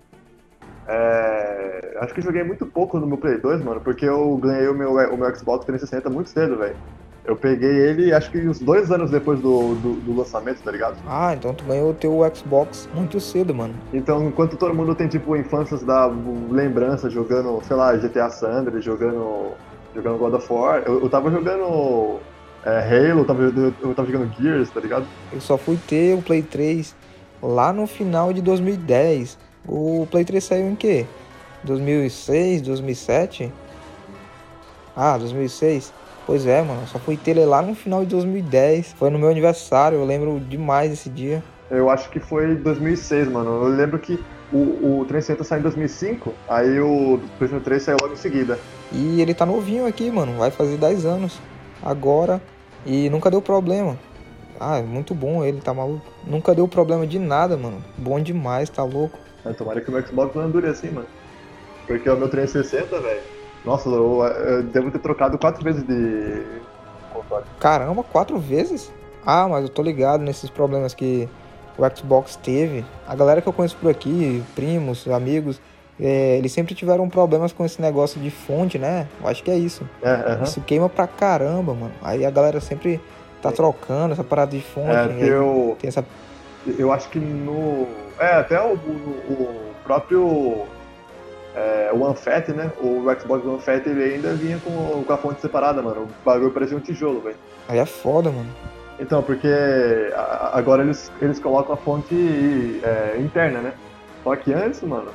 É, 0.91 1.97
acho 2.01 2.15
que 2.15 2.21
joguei 2.21 2.43
muito 2.43 2.65
pouco 2.65 2.99
no 2.99 3.05
meu 3.05 3.17
Play 3.17 3.37
2, 3.37 3.63
mano, 3.63 3.79
porque 3.79 4.05
eu 4.05 4.35
ganhei 4.37 4.67
o 4.67 4.73
meu, 4.73 4.93
o 4.93 5.17
meu 5.17 5.35
Xbox 5.35 5.63
360 5.63 6.09
muito 6.09 6.31
cedo, 6.31 6.57
velho. 6.57 6.75
Eu 7.25 7.35
peguei 7.35 7.69
ele, 7.69 8.11
acho 8.11 8.31
que 8.31 8.39
uns 8.39 8.59
dois 8.59 8.91
anos 8.91 9.11
depois 9.11 9.39
do, 9.39 9.75
do, 9.75 9.93
do, 10.01 10.17
lançamento, 10.17 10.63
tá 10.63 10.71
ligado? 10.71 10.97
Ah, 11.07 11.35
então 11.35 11.53
tu 11.53 11.63
ganhou 11.63 11.91
o 11.91 11.93
teu 11.93 12.19
Xbox 12.33 12.89
muito 12.91 13.19
cedo, 13.19 13.53
mano. 13.53 13.75
Então, 13.93 14.25
enquanto 14.25 14.57
todo 14.57 14.73
mundo 14.73 14.95
tem, 14.95 15.07
tipo, 15.07 15.35
infâncias 15.35 15.83
da 15.83 16.07
lembrança 16.49 17.07
jogando, 17.07 17.61
sei 17.67 17.75
lá, 17.75 17.95
GTA 17.95 18.31
San 18.31 18.49
Andreas, 18.49 18.83
jogando, 18.83 19.51
jogando 19.93 20.17
God 20.17 20.33
of 20.33 20.51
War, 20.51 20.81
eu, 20.87 21.03
eu 21.03 21.09
tava 21.09 21.29
jogando 21.29 22.19
é, 22.65 22.79
Halo, 22.79 23.21
eu 23.21 23.25
tava, 23.25 23.43
eu 23.43 23.93
tava 23.93 24.11
jogando 24.11 24.33
Gears, 24.39 24.71
tá 24.71 24.79
ligado? 24.79 25.05
Eu 25.31 25.39
só 25.39 25.55
fui 25.55 25.77
ter 25.87 26.17
o 26.17 26.23
Play 26.23 26.41
3 26.41 26.95
lá 27.43 27.71
no 27.71 27.85
final 27.85 28.33
de 28.33 28.41
2010. 28.41 29.48
O 29.69 30.07
Play 30.09 30.25
3 30.25 30.43
saiu 30.43 30.67
em 30.67 30.75
quê? 30.75 31.05
2006, 31.63 32.63
2007? 32.63 33.53
Ah, 34.95 35.15
2006. 35.15 35.93
Pois 36.25 36.47
é, 36.47 36.63
mano. 36.63 36.87
Só 36.87 36.97
fui 36.97 37.15
ter 37.15 37.31
ele 37.31 37.45
lá 37.45 37.61
no 37.61 37.75
final 37.75 38.03
de 38.03 38.07
2010. 38.07 38.93
Foi 38.93 39.11
no 39.11 39.19
meu 39.19 39.29
aniversário. 39.29 39.99
Eu 39.99 40.05
lembro 40.05 40.39
demais 40.39 40.89
desse 40.89 41.07
dia. 41.07 41.43
Eu 41.69 41.87
acho 41.87 42.09
que 42.09 42.19
foi 42.19 42.55
2006, 42.55 43.27
mano. 43.27 43.63
Eu 43.63 43.69
lembro 43.69 43.99
que 43.99 44.19
o, 44.51 45.01
o 45.01 45.05
360 45.07 45.43
saiu 45.43 45.59
em 45.59 45.63
2005. 45.63 46.33
Aí 46.47 46.79
o 46.79 47.19
PlayStation 47.37 47.63
3 47.63 47.83
saiu 47.83 47.97
logo 48.01 48.13
em 48.13 48.17
seguida. 48.17 48.57
E 48.91 49.21
ele 49.21 49.35
tá 49.35 49.45
novinho 49.45 49.85
aqui, 49.85 50.09
mano. 50.09 50.35
Vai 50.39 50.49
fazer 50.49 50.77
10 50.77 51.05
anos 51.05 51.39
agora. 51.83 52.41
E 52.87 53.07
nunca 53.11 53.29
deu 53.29 53.41
problema. 53.41 53.99
Ah, 54.59 54.79
é 54.79 54.81
muito 54.81 55.13
bom 55.13 55.43
ele, 55.43 55.61
tá 55.61 55.73
maluco? 55.75 56.05
Nunca 56.25 56.55
deu 56.55 56.67
problema 56.67 57.05
de 57.05 57.19
nada, 57.19 57.55
mano. 57.55 57.83
Bom 57.95 58.19
demais, 58.19 58.67
tá 58.67 58.83
louco. 58.83 59.28
É, 59.45 59.53
tomara 59.53 59.81
que 59.81 59.89
o 59.89 59.93
meu 59.93 60.05
Xbox 60.05 60.35
não 60.35 60.49
dure 60.49 60.67
assim, 60.67 60.89
mano. 60.91 61.07
Porque 61.87 62.09
o 62.09 62.17
meu 62.17 62.29
360, 62.29 62.99
velho 63.01 63.39
nossa, 63.65 63.89
eu, 63.89 64.23
eu, 64.23 64.63
devo 64.63 64.89
ter 64.89 64.99
trocado 64.99 65.37
quatro 65.37 65.63
vezes 65.63 65.83
de 65.83 66.43
console. 67.13 67.43
Caramba, 67.59 68.03
quatro 68.03 68.37
vezes? 68.39 68.91
Ah, 69.25 69.47
mas 69.47 69.63
eu 69.63 69.69
tô 69.69 69.81
ligado 69.81 70.21
nesses 70.21 70.49
problemas 70.49 70.93
que 70.93 71.27
o 71.77 71.97
Xbox 71.97 72.35
teve. 72.37 72.85
A 73.07 73.15
galera 73.15 73.41
que 73.41 73.47
eu 73.47 73.53
conheço 73.53 73.75
por 73.77 73.91
aqui, 73.91 74.41
primos, 74.55 75.07
amigos, 75.07 75.61
é, 75.99 76.37
eles 76.37 76.53
sempre 76.53 76.73
tiveram 76.73 77.09
problemas 77.09 77.51
com 77.51 77.65
esse 77.65 77.81
negócio 77.81 78.19
de 78.21 78.31
fonte, 78.31 78.79
né? 78.79 79.07
Eu 79.21 79.27
acho 79.27 79.43
que 79.43 79.51
é 79.51 79.57
isso. 79.57 79.87
É, 80.01 80.13
uh 80.13 80.17
-huh. 80.17 80.43
Isso 80.43 80.61
queima 80.61 80.87
pra 80.87 81.05
caramba, 81.05 81.73
mano. 81.73 81.93
Aí 82.01 82.25
a 82.25 82.31
galera 82.31 82.61
sempre 82.61 83.01
tá 83.41 83.51
trocando 83.51 84.13
essa 84.13 84.23
parada 84.23 84.51
de 84.51 84.61
fonte. 84.61 84.89
É, 84.89 85.07
né? 85.07 85.27
eu... 85.27 85.75
Tem 85.79 85.89
essa... 85.89 86.05
Eu 86.77 86.91
acho 86.93 87.09
que 87.09 87.19
no... 87.19 87.87
É, 88.19 88.35
até 88.35 88.61
o, 88.61 88.73
o, 88.73 88.75
o 88.75 89.75
próprio 89.83 90.67
é, 91.55 91.89
o 91.93 92.09
Unfat, 92.09 92.51
né? 92.51 92.71
O 92.79 93.03
Xbox 93.19 93.45
One 93.45 93.61
Fat 93.61 93.85
ele 93.85 94.15
ainda 94.15 94.33
vinha 94.33 94.59
com, 94.59 95.03
com 95.03 95.13
a 95.13 95.17
fonte 95.17 95.41
separada, 95.41 95.81
mano. 95.81 96.03
O 96.03 96.25
bagulho 96.25 96.51
parecia 96.51 96.77
um 96.77 96.79
tijolo, 96.79 97.21
velho. 97.21 97.37
Aí 97.67 97.79
é 97.79 97.85
foda, 97.85 98.31
mano. 98.31 98.49
Então, 98.99 99.23
porque 99.23 99.47
agora 100.51 100.83
eles, 100.83 101.11
eles 101.21 101.39
colocam 101.39 101.73
a 101.73 101.77
fonte 101.77 102.81
é, 102.83 103.17
interna, 103.19 103.59
né? 103.59 103.73
Só 104.23 104.35
que 104.35 104.53
antes, 104.53 104.81
mano, 104.81 105.11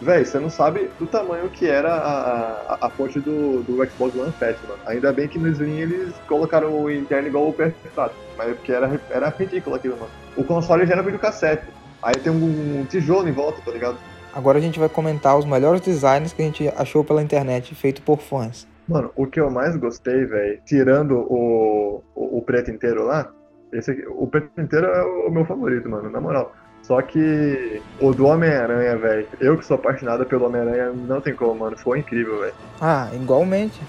velho, 0.00 0.26
você 0.26 0.38
não 0.40 0.50
sabe 0.50 0.90
do 0.98 1.06
tamanho 1.06 1.48
que 1.48 1.68
era 1.68 1.94
a, 1.94 2.74
a, 2.74 2.86
a 2.86 2.90
fonte 2.90 3.20
do, 3.20 3.62
do 3.62 3.86
Xbox 3.86 4.16
One 4.16 4.32
Fat, 4.32 4.56
mano. 4.68 4.80
Ainda 4.86 5.12
bem 5.12 5.28
que 5.28 5.38
no 5.38 5.48
Slim 5.48 5.78
eles 5.78 6.12
colocaram 6.26 6.74
o 6.82 6.90
interno 6.90 7.28
igual 7.28 7.48
o 7.48 7.54
PS4, 7.54 8.10
mas 8.36 8.48
é 8.48 8.54
porque 8.54 8.72
era, 8.72 9.00
era 9.10 9.28
ridículo 9.28 9.76
aquilo, 9.76 9.96
mano. 9.96 10.10
O 10.36 10.42
console 10.42 10.84
já 10.84 10.94
era 10.94 11.02
videocassete, 11.02 11.66
aí 12.02 12.14
tem 12.16 12.32
um, 12.32 12.80
um 12.80 12.84
tijolo 12.84 13.28
em 13.28 13.32
volta, 13.32 13.60
tá 13.62 13.70
ligado? 13.70 13.98
Agora 14.34 14.58
a 14.58 14.60
gente 14.60 14.78
vai 14.78 14.88
comentar 14.88 15.38
os 15.38 15.44
melhores 15.44 15.80
designs 15.80 16.32
que 16.32 16.42
a 16.42 16.44
gente 16.44 16.68
achou 16.76 17.04
pela 17.04 17.22
internet, 17.22 17.74
feito 17.74 18.00
por 18.02 18.20
fãs. 18.20 18.66
Mano, 18.88 19.10
o 19.14 19.26
que 19.26 19.38
eu 19.38 19.50
mais 19.50 19.76
gostei, 19.76 20.24
velho, 20.24 20.60
tirando 20.64 21.18
o, 21.18 22.02
o, 22.14 22.38
o, 22.38 22.42
preto 22.42 22.70
inteiro 22.70 23.04
lá, 23.04 23.30
esse 23.72 23.90
aqui, 23.90 24.04
o 24.08 24.26
preto 24.26 24.60
inteiro 24.60 24.86
é 24.86 25.02
o 25.02 25.30
meu 25.30 25.44
favorito, 25.44 25.88
mano, 25.88 26.10
na 26.10 26.20
moral. 26.20 26.52
Só 26.82 27.00
que 27.00 27.80
o 28.00 28.12
do 28.12 28.26
Homem-Aranha, 28.26 28.96
velho, 28.96 29.28
eu 29.40 29.56
que 29.56 29.64
sou 29.64 29.76
apaixonado 29.76 30.26
pelo 30.26 30.46
Homem-Aranha, 30.46 30.92
não 30.92 31.20
tem 31.20 31.34
como, 31.34 31.54
mano, 31.54 31.78
foi 31.78 32.00
incrível, 32.00 32.40
velho. 32.40 32.54
Ah, 32.80 33.08
igualmente. 33.14 33.80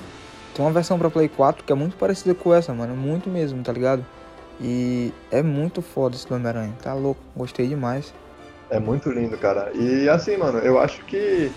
Tem 0.54 0.64
uma 0.64 0.72
versão 0.72 1.00
pra 1.00 1.10
Play 1.10 1.28
4 1.28 1.64
que 1.64 1.72
é 1.72 1.76
muito 1.76 1.98
parecida 1.98 2.36
com 2.36 2.54
essa, 2.54 2.72
mano, 2.74 2.96
muito 2.96 3.30
mesmo, 3.30 3.64
tá 3.64 3.72
ligado? 3.72 4.06
E 4.62 5.14
é 5.32 5.42
muito 5.42 5.82
foda 5.82 6.16
esse 6.16 6.32
Homem-Aranha, 6.32 6.74
tá 6.82 6.94
louco, 6.94 7.22
gostei 7.36 7.68
demais. 7.68 8.14
É 8.70 8.80
muito 8.80 9.10
lindo, 9.10 9.38
cara. 9.38 9.72
E 9.74 10.08
assim, 10.10 10.38
mano, 10.38 10.60
eu 10.60 10.80
acho 10.80 11.04
que 11.06 11.52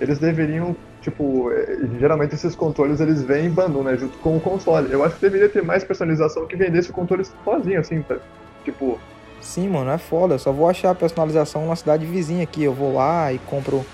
eles 0.00 0.18
deveriam, 0.18 0.74
tipo, 1.00 1.50
é, 1.52 1.78
geralmente 1.98 2.34
esses 2.34 2.54
controles 2.54 3.00
eles 3.00 3.22
vêm 3.22 3.46
em 3.46 3.50
bundle, 3.50 3.82
né, 3.82 3.96
junto 3.96 4.18
com 4.18 4.36
o 4.36 4.40
console. 4.40 4.90
Eu 4.90 5.04
acho 5.04 5.16
que 5.16 5.20
deveria 5.20 5.48
ter 5.48 5.62
mais 5.62 5.84
personalização 5.84 6.46
que 6.46 6.56
vendesse 6.56 6.90
o 6.90 6.92
controle 6.92 7.24
sozinho, 7.44 7.80
assim, 7.80 8.02
tá? 8.02 8.16
tipo... 8.64 8.98
Sim, 9.40 9.68
mano, 9.68 9.90
é 9.90 9.98
foda. 9.98 10.34
Eu 10.34 10.38
só 10.38 10.50
vou 10.50 10.68
achar 10.68 10.90
a 10.90 10.94
personalização 10.94 11.66
na 11.68 11.76
cidade 11.76 12.04
vizinha 12.04 12.42
aqui. 12.42 12.64
Eu 12.64 12.74
vou 12.74 12.94
lá 12.94 13.32
e 13.32 13.38
compro, 13.38 13.86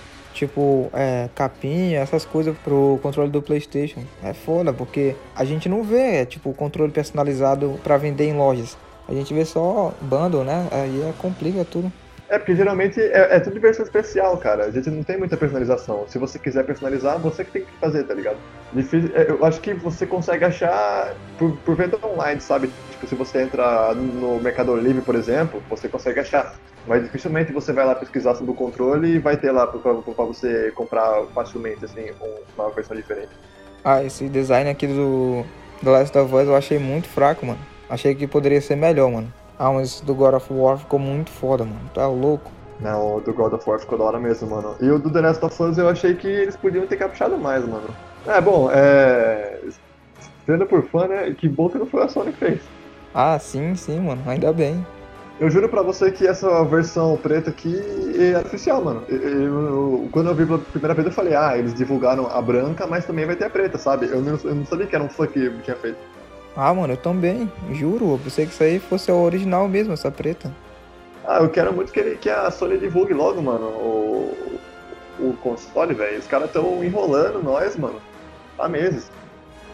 tipo, 0.46 0.90
é, 0.92 1.28
capinha, 1.34 2.00
essas 2.00 2.24
coisas 2.24 2.56
pro 2.58 2.98
controle 3.02 3.30
do 3.30 3.40
Playstation. 3.40 4.00
É 4.22 4.32
foda, 4.32 4.72
porque 4.72 5.14
a 5.36 5.44
gente 5.44 5.68
não 5.68 5.84
vê, 5.84 6.16
é, 6.16 6.24
tipo, 6.24 6.52
controle 6.52 6.90
personalizado 6.90 7.78
para 7.84 7.96
vender 7.96 8.24
em 8.24 8.36
lojas. 8.36 8.76
A 9.08 9.14
gente 9.14 9.32
vê 9.32 9.44
só 9.44 9.94
bundle, 10.00 10.44
né? 10.44 10.66
Aí 10.70 11.02
é, 11.02 11.12
complica 11.18 11.64
tudo. 11.64 11.92
É, 12.28 12.38
porque 12.38 12.56
geralmente 12.56 12.98
é, 12.98 13.36
é 13.36 13.40
tudo 13.40 13.60
versão 13.60 13.84
especial, 13.84 14.36
cara. 14.38 14.64
A 14.64 14.70
gente 14.70 14.90
não 14.90 15.02
tem 15.02 15.18
muita 15.18 15.36
personalização. 15.36 16.04
Se 16.08 16.18
você 16.18 16.38
quiser 16.38 16.64
personalizar, 16.64 17.18
você 17.18 17.44
que 17.44 17.50
tem 17.50 17.62
que 17.62 17.72
fazer, 17.80 18.04
tá 18.04 18.14
ligado? 18.14 18.38
Difícil, 18.72 19.10
é, 19.14 19.30
eu 19.30 19.44
acho 19.44 19.60
que 19.60 19.74
você 19.74 20.06
consegue 20.06 20.44
achar 20.44 21.14
por, 21.38 21.56
por 21.58 21.76
venda 21.76 21.98
online, 22.04 22.40
sabe? 22.40 22.70
Tipo, 23.02 23.06
se 23.06 23.14
você 23.14 23.42
entra 23.42 23.94
no 23.94 24.40
Mercado 24.40 24.76
Livre, 24.76 25.02
por 25.02 25.14
exemplo, 25.14 25.62
você 25.68 25.88
consegue 25.88 26.20
achar. 26.20 26.54
Mas 26.86 27.02
dificilmente 27.02 27.52
você 27.52 27.72
vai 27.72 27.84
lá 27.84 27.94
pesquisar 27.94 28.34
sobre 28.34 28.52
o 28.52 28.54
controle 28.54 29.14
e 29.14 29.18
vai 29.18 29.36
ter 29.36 29.50
lá 29.50 29.66
pra 29.66 29.92
você 30.24 30.72
comprar 30.74 31.24
facilmente, 31.34 31.84
assim, 31.84 32.10
uma 32.56 32.70
versão 32.70 32.96
diferente. 32.96 33.30
Ah, 33.84 34.02
esse 34.02 34.28
design 34.28 34.70
aqui 34.70 34.86
do 34.86 35.44
The 35.82 35.90
Last 35.90 36.16
of 36.16 36.34
Us 36.34 36.46
eu 36.46 36.56
achei 36.56 36.78
muito 36.78 37.08
fraco, 37.08 37.44
mano. 37.44 37.58
Achei 37.88 38.14
que 38.14 38.26
poderia 38.26 38.60
ser 38.60 38.76
melhor, 38.76 39.10
mano. 39.10 39.32
Ah, 39.58 39.72
mas 39.72 40.00
do 40.00 40.14
God 40.14 40.34
of 40.34 40.52
War 40.52 40.78
ficou 40.78 40.98
muito 40.98 41.30
foda, 41.30 41.64
mano. 41.64 41.90
Tá 41.92 42.06
louco. 42.06 42.50
Não, 42.80 43.16
o 43.16 43.20
do 43.20 43.32
God 43.32 43.52
of 43.52 43.68
War 43.68 43.78
ficou 43.78 43.98
da 43.98 44.04
hora 44.04 44.18
mesmo, 44.18 44.48
mano. 44.48 44.76
E 44.80 44.90
o 44.90 44.98
do 44.98 45.12
The 45.12 45.20
Last 45.20 45.44
of 45.44 45.62
Us 45.62 45.78
eu 45.78 45.88
achei 45.88 46.14
que 46.14 46.28
eles 46.28 46.56
podiam 46.56 46.86
ter 46.86 46.96
caprichado 46.96 47.36
mais, 47.36 47.66
mano. 47.66 47.88
É, 48.26 48.40
bom, 48.40 48.70
é. 48.72 49.60
Sendo 50.46 50.66
por 50.66 50.82
fã, 50.84 51.06
né? 51.06 51.34
Que 51.36 51.48
bom 51.48 51.68
que 51.68 51.78
não 51.78 51.86
foi 51.86 52.02
a 52.02 52.08
Sony 52.08 52.32
que 52.32 52.38
fez. 52.38 52.60
Ah, 53.14 53.38
sim, 53.38 53.74
sim, 53.74 54.00
mano. 54.00 54.22
Ainda 54.26 54.52
bem. 54.52 54.84
Eu 55.40 55.50
juro 55.50 55.68
pra 55.68 55.82
você 55.82 56.10
que 56.10 56.26
essa 56.26 56.62
versão 56.64 57.16
preta 57.16 57.50
aqui 57.50 57.76
é 58.16 58.38
oficial, 58.38 58.82
mano. 58.82 59.02
Eu, 59.08 59.18
eu, 59.18 60.08
quando 60.12 60.28
eu 60.28 60.34
vi 60.34 60.46
pela 60.46 60.58
primeira 60.58 60.94
vez, 60.94 61.06
eu 61.06 61.12
falei, 61.12 61.34
ah, 61.34 61.58
eles 61.58 61.74
divulgaram 61.74 62.28
a 62.28 62.40
branca, 62.40 62.86
mas 62.86 63.04
também 63.04 63.26
vai 63.26 63.34
ter 63.34 63.46
a 63.46 63.50
preta, 63.50 63.76
sabe? 63.76 64.06
Eu 64.06 64.20
não, 64.20 64.38
eu 64.44 64.54
não 64.54 64.66
sabia 64.66 64.86
que 64.86 64.94
era 64.94 65.04
um 65.04 65.08
fã 65.08 65.26
que 65.26 65.50
tinha 65.64 65.76
feito. 65.76 65.98
Ah, 66.56 66.72
mano, 66.72 66.92
eu 66.92 66.96
também, 66.96 67.50
juro. 67.72 68.12
Eu 68.12 68.20
pensei 68.22 68.46
que 68.46 68.52
isso 68.52 68.62
aí 68.62 68.78
fosse 68.78 69.10
a 69.10 69.14
original 69.14 69.66
mesmo, 69.68 69.92
essa 69.92 70.10
preta. 70.10 70.52
Ah, 71.26 71.38
eu 71.38 71.48
quero 71.48 71.72
muito 71.72 71.92
que, 71.92 72.00
ele, 72.00 72.16
que 72.16 72.28
a 72.28 72.50
Sony 72.50 72.78
divulgue 72.78 73.14
logo, 73.14 73.40
mano, 73.42 73.66
o, 73.66 74.58
o 75.18 75.36
console, 75.42 75.94
velho. 75.94 76.18
Os 76.18 76.26
caras 76.26 76.50
tão 76.50 76.84
enrolando 76.84 77.42
nós, 77.42 77.76
mano, 77.76 78.00
há 78.58 78.68
meses. 78.68 79.10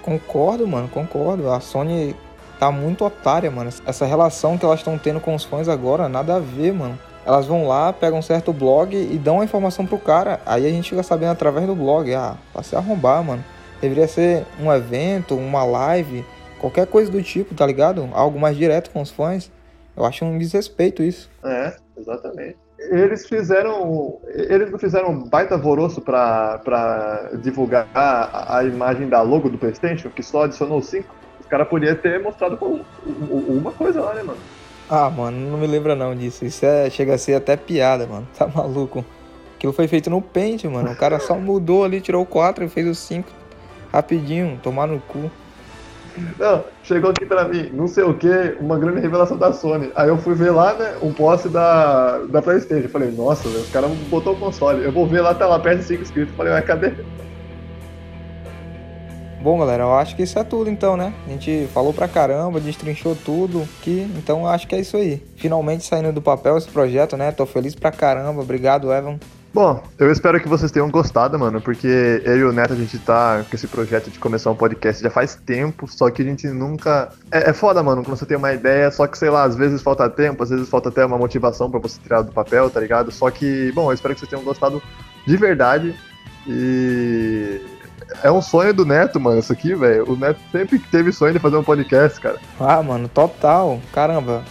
Concordo, 0.02 0.66
mano, 0.66 0.88
concordo. 0.88 1.50
A 1.50 1.60
Sony 1.60 2.14
tá 2.58 2.70
muito 2.70 3.04
otária, 3.04 3.50
mano. 3.50 3.70
Essa 3.86 4.06
relação 4.06 4.58
que 4.58 4.64
elas 4.64 4.80
estão 4.80 4.98
tendo 4.98 5.20
com 5.20 5.34
os 5.34 5.44
fãs 5.44 5.68
agora, 5.68 6.08
nada 6.08 6.36
a 6.36 6.40
ver, 6.40 6.72
mano. 6.72 6.98
Elas 7.24 7.46
vão 7.46 7.66
lá, 7.66 7.92
pegam 7.92 8.18
um 8.18 8.22
certo 8.22 8.52
blog 8.52 8.96
e 8.96 9.18
dão 9.18 9.40
a 9.40 9.44
informação 9.44 9.84
pro 9.84 9.98
cara. 9.98 10.40
Aí 10.46 10.66
a 10.66 10.70
gente 10.70 10.90
fica 10.90 11.02
sabendo 11.02 11.32
através 11.32 11.66
do 11.66 11.74
blog. 11.74 12.12
Ah, 12.14 12.36
pra 12.52 12.62
se 12.62 12.74
arrombar, 12.74 13.22
mano. 13.22 13.44
Deveria 13.80 14.08
ser 14.08 14.44
um 14.60 14.72
evento, 14.72 15.36
uma 15.36 15.62
live 15.64 16.24
Qualquer 16.58 16.86
coisa 16.86 17.10
do 17.10 17.22
tipo, 17.22 17.54
tá 17.54 17.64
ligado? 17.64 18.08
Algo 18.12 18.38
mais 18.38 18.56
direto 18.56 18.90
com 18.90 19.00
os 19.00 19.10
fãs. 19.10 19.50
Eu 19.96 20.04
acho 20.04 20.24
um 20.24 20.38
desrespeito 20.38 21.02
isso. 21.02 21.30
É, 21.44 21.76
exatamente. 21.96 22.56
Eles 22.78 23.26
fizeram. 23.26 24.18
Eles 24.26 24.70
não 24.70 24.78
fizeram 24.78 25.10
um 25.10 25.28
baita 25.28 25.54
alvoroço 25.54 26.00
pra, 26.00 26.58
pra 26.58 27.30
divulgar 27.42 27.88
a, 27.94 28.58
a, 28.58 28.64
imagem 28.64 29.08
da 29.08 29.20
logo 29.22 29.48
do 29.48 29.58
Playstation, 29.58 30.10
que 30.10 30.22
só 30.22 30.44
adicionou 30.44 30.80
5. 30.80 31.17
Os 31.48 31.50
caras 31.50 31.66
podiam 31.66 31.96
ter 31.96 32.22
mostrado 32.22 32.58
uma 33.24 33.72
coisa 33.72 34.02
lá, 34.02 34.12
né, 34.12 34.22
mano? 34.22 34.38
Ah, 34.86 35.08
mano, 35.08 35.50
não 35.50 35.56
me 35.56 35.66
lembra 35.66 35.96
não 35.96 36.14
disso. 36.14 36.44
Isso 36.44 36.66
é, 36.66 36.90
chega 36.90 37.14
a 37.14 37.18
ser 37.18 37.36
até 37.36 37.56
piada, 37.56 38.06
mano. 38.06 38.28
Tá 38.36 38.46
maluco. 38.46 39.02
Aquilo 39.56 39.72
foi 39.72 39.88
feito 39.88 40.10
no 40.10 40.20
Paint, 40.20 40.64
mano. 40.64 40.92
O 40.92 40.94
cara 40.94 41.18
só 41.18 41.36
mudou 41.40 41.84
ali, 41.84 42.02
tirou 42.02 42.22
o 42.22 42.26
4 42.26 42.66
e 42.66 42.68
fez 42.68 42.86
o 42.86 42.94
5 42.94 43.32
rapidinho, 43.90 44.60
tomar 44.62 44.86
no 44.86 45.00
cu. 45.00 45.30
Não, 46.38 46.64
chegou 46.82 47.12
aqui 47.12 47.24
pra 47.24 47.48
mim, 47.48 47.70
não 47.72 47.88
sei 47.88 48.04
o 48.04 48.12
que, 48.12 48.56
uma 48.60 48.78
grande 48.78 49.00
revelação 49.00 49.38
da 49.38 49.50
Sony. 49.50 49.90
Aí 49.96 50.08
eu 50.08 50.18
fui 50.18 50.34
ver 50.34 50.50
lá, 50.50 50.74
né, 50.74 50.98
um 51.00 51.14
post 51.14 51.48
da, 51.48 52.18
da 52.26 52.42
Playstation. 52.42 52.90
Falei, 52.90 53.10
nossa, 53.10 53.48
os 53.48 53.70
caras 53.70 53.90
botou 54.10 54.34
o 54.34 54.38
console. 54.38 54.84
Eu 54.84 54.92
vou 54.92 55.06
ver 55.06 55.22
lá, 55.22 55.32
tá 55.32 55.46
lá 55.46 55.58
perto 55.58 55.78
de 55.78 55.84
5 55.84 56.02
inscritos. 56.02 56.34
Falei, 56.36 56.52
ué, 56.52 56.60
cadê? 56.60 56.92
Bom, 59.40 59.58
galera, 59.58 59.84
eu 59.84 59.94
acho 59.94 60.16
que 60.16 60.22
isso 60.22 60.38
é 60.38 60.42
tudo 60.42 60.68
então, 60.68 60.96
né? 60.96 61.14
A 61.26 61.30
gente 61.30 61.68
falou 61.72 61.94
pra 61.94 62.08
caramba, 62.08 62.60
destrinchou 62.60 63.14
tudo 63.14 63.68
que 63.82 64.00
então 64.16 64.40
eu 64.40 64.46
acho 64.48 64.66
que 64.66 64.74
é 64.74 64.80
isso 64.80 64.96
aí. 64.96 65.22
Finalmente 65.36 65.86
saindo 65.86 66.12
do 66.12 66.20
papel 66.20 66.58
esse 66.58 66.68
projeto, 66.68 67.16
né? 67.16 67.30
Tô 67.30 67.46
feliz 67.46 67.74
pra 67.74 67.92
caramba. 67.92 68.42
Obrigado, 68.42 68.92
Evan. 68.92 69.18
Bom, 69.54 69.82
eu 69.98 70.12
espero 70.12 70.38
que 70.40 70.48
vocês 70.48 70.70
tenham 70.70 70.90
gostado, 70.90 71.38
mano, 71.38 71.60
porque 71.60 72.22
eu 72.24 72.36
e 72.36 72.44
o 72.44 72.52
Neto 72.52 72.74
a 72.74 72.76
gente 72.76 72.98
tá 72.98 73.44
com 73.48 73.56
esse 73.56 73.66
projeto 73.66 74.10
de 74.10 74.18
começar 74.18 74.50
um 74.50 74.54
podcast 74.54 75.02
já 75.02 75.08
faz 75.08 75.36
tempo, 75.36 75.88
só 75.88 76.10
que 76.10 76.20
a 76.20 76.24
gente 76.24 76.46
nunca. 76.48 77.08
É, 77.30 77.50
é 77.50 77.52
foda, 77.52 77.82
mano, 77.82 78.04
quando 78.04 78.16
você 78.16 78.26
tem 78.26 78.36
uma 78.36 78.52
ideia, 78.52 78.90
só 78.90 79.06
que 79.06 79.16
sei 79.16 79.30
lá, 79.30 79.44
às 79.44 79.56
vezes 79.56 79.80
falta 79.80 80.08
tempo, 80.10 80.42
às 80.42 80.50
vezes 80.50 80.68
falta 80.68 80.90
até 80.90 81.04
uma 81.04 81.16
motivação 81.16 81.70
para 81.70 81.80
você 81.80 81.98
tirar 82.00 82.22
do 82.22 82.32
papel, 82.32 82.68
tá 82.68 82.78
ligado? 82.78 83.10
Só 83.10 83.30
que, 83.30 83.72
bom, 83.72 83.90
eu 83.90 83.94
espero 83.94 84.14
que 84.14 84.20
vocês 84.20 84.30
tenham 84.30 84.44
gostado 84.44 84.82
de 85.26 85.36
verdade 85.36 85.94
e 86.46 87.60
é 88.22 88.30
um 88.30 88.42
sonho 88.42 88.72
do 88.72 88.84
Neto, 88.84 89.20
mano, 89.20 89.38
isso 89.38 89.52
aqui, 89.52 89.74
velho. 89.74 90.10
O 90.10 90.16
Neto 90.16 90.40
sempre 90.50 90.78
teve 90.78 91.12
sonho 91.12 91.32
de 91.32 91.38
fazer 91.38 91.56
um 91.56 91.62
podcast, 91.62 92.20
cara. 92.20 92.38
Ah, 92.58 92.82
mano, 92.82 93.08
total. 93.08 93.80
Caramba. 93.92 94.42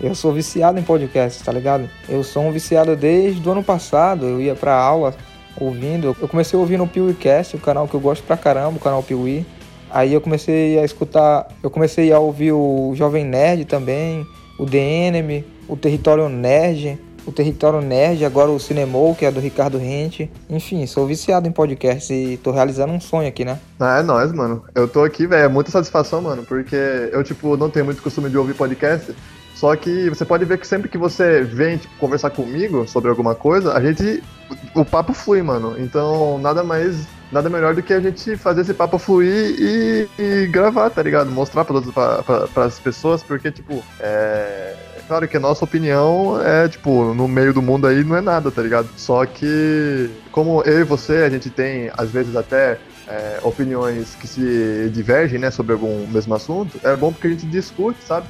Eu 0.00 0.14
sou 0.14 0.32
viciado 0.32 0.80
em 0.80 0.82
podcast, 0.82 1.44
tá 1.44 1.52
ligado? 1.52 1.88
Eu 2.08 2.24
sou 2.24 2.42
um 2.42 2.50
viciado 2.50 2.96
desde 2.96 3.46
o 3.48 3.52
ano 3.52 3.62
passado. 3.62 4.26
Eu 4.26 4.40
ia 4.40 4.54
pra 4.54 4.74
aula 4.74 5.14
ouvindo. 5.60 6.16
Eu 6.20 6.28
comecei 6.28 6.58
a 6.58 6.60
ouvir 6.60 6.76
no 6.76 6.88
PeeWeeCast, 6.88 7.56
o 7.56 7.60
canal 7.60 7.86
que 7.86 7.94
eu 7.94 8.00
gosto 8.00 8.24
pra 8.24 8.36
caramba, 8.36 8.76
o 8.76 8.80
canal 8.80 9.02
Piuí. 9.02 9.46
Aí 9.90 10.12
eu 10.12 10.20
comecei 10.20 10.78
a 10.78 10.84
escutar, 10.84 11.46
eu 11.62 11.70
comecei 11.70 12.12
a 12.12 12.18
ouvir 12.18 12.52
o 12.52 12.92
Jovem 12.96 13.24
Nerd 13.24 13.66
também, 13.66 14.26
o 14.58 14.66
Enemy, 14.66 15.44
o 15.68 15.76
Território 15.76 16.28
Nerd 16.28 16.98
o 17.26 17.32
Território 17.32 17.80
Nerd, 17.80 18.24
agora 18.24 18.50
o 18.50 18.58
Cinemou, 18.58 19.14
que 19.14 19.24
é 19.24 19.30
do 19.30 19.40
Ricardo 19.40 19.78
Rente. 19.78 20.30
Enfim, 20.48 20.86
sou 20.86 21.06
viciado 21.06 21.48
em 21.48 21.52
podcast 21.52 22.12
e 22.12 22.36
tô 22.36 22.50
realizando 22.50 22.92
um 22.92 23.00
sonho 23.00 23.28
aqui, 23.28 23.44
né? 23.44 23.58
Ah, 23.78 23.98
é 23.98 24.02
nóis, 24.02 24.32
mano. 24.32 24.64
Eu 24.74 24.88
tô 24.88 25.02
aqui, 25.02 25.26
velho, 25.26 25.44
é 25.44 25.48
muita 25.48 25.70
satisfação, 25.70 26.20
mano, 26.20 26.44
porque 26.44 26.76
eu, 27.12 27.22
tipo, 27.22 27.56
não 27.56 27.70
tenho 27.70 27.84
muito 27.84 28.02
costume 28.02 28.28
de 28.28 28.36
ouvir 28.36 28.54
podcast. 28.54 29.14
Só 29.54 29.76
que 29.76 30.08
você 30.08 30.24
pode 30.24 30.44
ver 30.44 30.58
que 30.58 30.66
sempre 30.66 30.88
que 30.88 30.98
você 30.98 31.42
vem 31.42 31.76
tipo, 31.76 31.94
conversar 31.96 32.30
comigo 32.30 32.86
sobre 32.88 33.08
alguma 33.08 33.34
coisa, 33.34 33.72
a 33.72 33.80
gente. 33.80 34.20
O 34.74 34.84
papo 34.84 35.12
flui, 35.12 35.40
mano. 35.40 35.76
Então, 35.78 36.36
nada 36.38 36.64
mais. 36.64 37.06
Nada 37.30 37.48
melhor 37.48 37.74
do 37.74 37.82
que 37.82 37.94
a 37.94 38.00
gente 38.00 38.36
fazer 38.36 38.60
esse 38.60 38.74
papo 38.74 38.98
fluir 38.98 39.54
e, 39.58 40.08
e 40.18 40.46
gravar, 40.48 40.90
tá 40.90 41.02
ligado? 41.02 41.30
Mostrar 41.30 41.64
para 41.64 42.64
as 42.64 42.78
pessoas, 42.78 43.22
porque, 43.22 43.50
tipo, 43.50 43.82
é 44.00 44.91
Claro 45.06 45.28
que 45.28 45.36
a 45.36 45.40
nossa 45.40 45.64
opinião 45.64 46.40
é, 46.42 46.68
tipo, 46.68 47.12
no 47.14 47.28
meio 47.28 47.52
do 47.52 47.60
mundo 47.60 47.86
aí 47.86 48.02
não 48.04 48.16
é 48.16 48.20
nada, 48.20 48.50
tá 48.50 48.62
ligado? 48.62 48.88
Só 48.96 49.26
que, 49.26 50.10
como 50.30 50.62
eu 50.62 50.80
e 50.80 50.84
você, 50.84 51.16
a 51.18 51.30
gente 51.30 51.50
tem, 51.50 51.90
às 51.96 52.10
vezes, 52.10 52.34
até 52.36 52.78
é, 53.06 53.38
opiniões 53.42 54.14
que 54.14 54.26
se 54.26 54.90
divergem, 54.92 55.38
né, 55.38 55.50
sobre 55.50 55.72
algum 55.72 56.06
mesmo 56.06 56.34
assunto, 56.34 56.78
é 56.82 56.96
bom 56.96 57.12
porque 57.12 57.26
a 57.26 57.30
gente 57.30 57.46
discute, 57.46 58.02
sabe? 58.04 58.26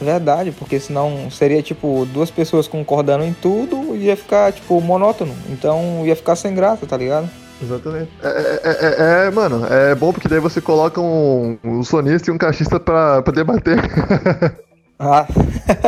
Verdade, 0.00 0.52
porque 0.52 0.78
senão 0.78 1.28
seria 1.30 1.60
tipo 1.60 2.06
duas 2.12 2.30
pessoas 2.30 2.68
concordando 2.68 3.24
em 3.24 3.32
tudo 3.32 3.96
e 3.96 4.04
ia 4.04 4.16
ficar 4.16 4.52
tipo 4.52 4.80
monótono. 4.80 5.34
Então 5.48 6.06
ia 6.06 6.14
ficar 6.14 6.36
sem 6.36 6.54
graça, 6.54 6.86
tá 6.86 6.96
ligado? 6.96 7.28
Exatamente. 7.60 8.08
É, 8.22 8.28
é, 8.28 9.24
é, 9.24 9.26
é, 9.26 9.30
mano, 9.30 9.66
é 9.66 9.94
bom 9.96 10.12
porque 10.12 10.28
daí 10.28 10.38
você 10.38 10.60
coloca 10.60 11.00
um, 11.00 11.58
um 11.64 11.82
sonista 11.82 12.30
e 12.30 12.34
um 12.34 12.38
cachista 12.38 12.78
pra, 12.78 13.22
pra 13.22 13.32
debater. 13.32 13.78
Ah, 14.98 15.26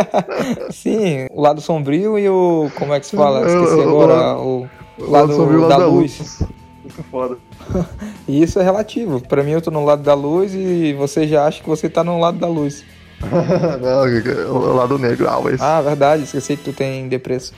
sim, 0.71 1.27
o 1.33 1.41
lado 1.41 1.61
sombrio 1.61 2.17
e 2.17 2.29
o. 2.29 2.71
Como 2.77 2.95
é 2.95 3.01
que 3.01 3.07
se 3.07 3.17
fala? 3.17 3.45
Esqueci 3.45 3.81
agora. 3.81 4.37
O, 4.39 4.69
o 4.99 5.11
lado, 5.11 5.33
sombrio, 5.35 5.69
da, 5.69 5.79
da 5.79 5.87
luz. 5.87 6.43
é 6.87 7.03
foda. 7.11 7.37
e 8.29 8.41
isso 8.41 8.61
é 8.61 8.63
relativo. 8.63 9.21
Pra 9.21 9.43
mim, 9.43 9.51
eu 9.51 9.61
tô 9.61 9.71
no 9.71 9.85
lado 9.85 10.03
da 10.03 10.15
luz 10.15 10.55
e 10.55 10.95
você 10.95 11.27
já 11.27 11.45
acha 11.45 11.61
que 11.61 11.69
você 11.69 11.89
tá 11.89 12.05
no 12.05 12.21
lado 12.21 12.39
da 12.39 12.47
luz. 12.47 12.85
Não, 13.83 14.55
o 14.55 14.75
lado 14.75 14.99
negro, 14.99 15.29
always. 15.29 15.61
Ah, 15.61 15.81
verdade, 15.83 16.23
esqueci 16.23 16.57
que 16.57 16.65
tu 16.65 16.73
tem 16.73 17.09
depresso. 17.09 17.53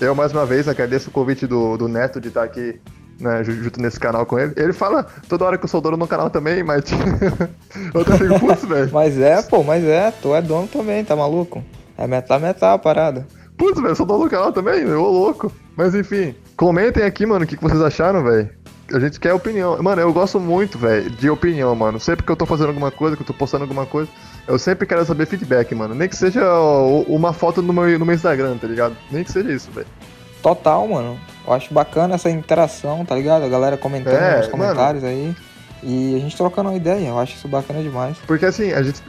Eu, 0.00 0.14
mais 0.14 0.32
uma 0.32 0.44
vez, 0.44 0.68
agradeço 0.68 1.08
o 1.08 1.12
convite 1.12 1.46
do, 1.46 1.76
do 1.76 1.88
Neto 1.88 2.20
de 2.20 2.28
estar 2.28 2.42
aqui 2.42 2.80
né, 3.22 3.44
junto 3.44 3.80
nesse 3.80 3.98
canal 3.98 4.26
com 4.26 4.38
ele. 4.38 4.52
Ele 4.56 4.72
fala 4.72 5.06
toda 5.28 5.44
hora 5.44 5.56
que 5.56 5.64
eu 5.64 5.68
sou 5.68 5.80
dono 5.80 5.96
no 5.96 6.06
canal 6.06 6.28
também, 6.28 6.62
mas 6.62 6.84
eu 7.94 8.04
tô 8.04 8.12
fico 8.12 8.40
putz, 8.40 8.64
velho. 8.64 8.90
Mas 8.92 9.18
é, 9.18 9.40
pô, 9.40 9.62
mas 9.62 9.84
é, 9.84 10.10
tu 10.10 10.34
é 10.34 10.42
dono 10.42 10.66
também, 10.66 11.04
tá 11.04 11.14
maluco? 11.14 11.62
É 11.96 12.06
metal 12.06 12.40
metal 12.40 12.74
a 12.74 12.78
parada. 12.78 13.26
Putz, 13.56 13.80
velho, 13.80 13.94
sou 13.94 14.04
dono 14.04 14.24
do 14.24 14.30
canal 14.30 14.52
também, 14.52 14.84
ô 14.92 15.08
louco. 15.08 15.52
Mas 15.76 15.94
enfim, 15.94 16.34
comentem 16.56 17.04
aqui, 17.04 17.24
mano, 17.24 17.44
o 17.44 17.48
que, 17.48 17.56
que 17.56 17.62
vocês 17.62 17.80
acharam, 17.80 18.22
velho. 18.24 18.50
A 18.92 18.98
gente 18.98 19.18
quer 19.18 19.32
opinião. 19.32 19.80
Mano, 19.82 20.02
eu 20.02 20.12
gosto 20.12 20.38
muito, 20.38 20.76
velho, 20.76 21.08
de 21.08 21.30
opinião, 21.30 21.74
mano. 21.74 21.98
Sempre 21.98 22.26
que 22.26 22.32
eu 22.32 22.36
tô 22.36 22.44
fazendo 22.44 22.68
alguma 22.68 22.90
coisa, 22.90 23.16
que 23.16 23.22
eu 23.22 23.26
tô 23.26 23.32
postando 23.32 23.64
alguma 23.64 23.86
coisa, 23.86 24.10
eu 24.46 24.58
sempre 24.58 24.86
quero 24.86 25.04
saber 25.04 25.26
feedback, 25.26 25.74
mano. 25.74 25.94
Nem 25.94 26.08
que 26.08 26.16
seja 26.16 26.42
uma 27.06 27.32
foto 27.32 27.62
no 27.62 27.72
meu, 27.72 27.98
no 27.98 28.04
meu 28.04 28.14
Instagram, 28.14 28.58
tá 28.58 28.66
ligado? 28.66 28.96
Nem 29.10 29.24
que 29.24 29.32
seja 29.32 29.50
isso, 29.50 29.70
velho. 29.70 29.86
Total, 30.42 30.86
mano. 30.86 31.18
Eu 31.46 31.52
acho 31.52 31.72
bacana 31.72 32.14
essa 32.14 32.30
interação, 32.30 33.04
tá 33.04 33.14
ligado? 33.14 33.44
A 33.44 33.48
galera 33.48 33.76
comentando 33.76 34.14
é, 34.14 34.38
nos 34.38 34.48
comentários 34.48 35.02
mano. 35.02 35.14
aí. 35.14 35.36
E 35.82 36.14
a 36.14 36.18
gente 36.20 36.36
trocando 36.36 36.70
uma 36.70 36.76
ideia, 36.76 37.08
eu 37.08 37.18
acho 37.18 37.34
isso 37.34 37.48
bacana 37.48 37.82
demais. 37.82 38.16
Porque 38.26 38.46
assim, 38.46 38.72
a 38.72 38.82
gente. 38.82 39.02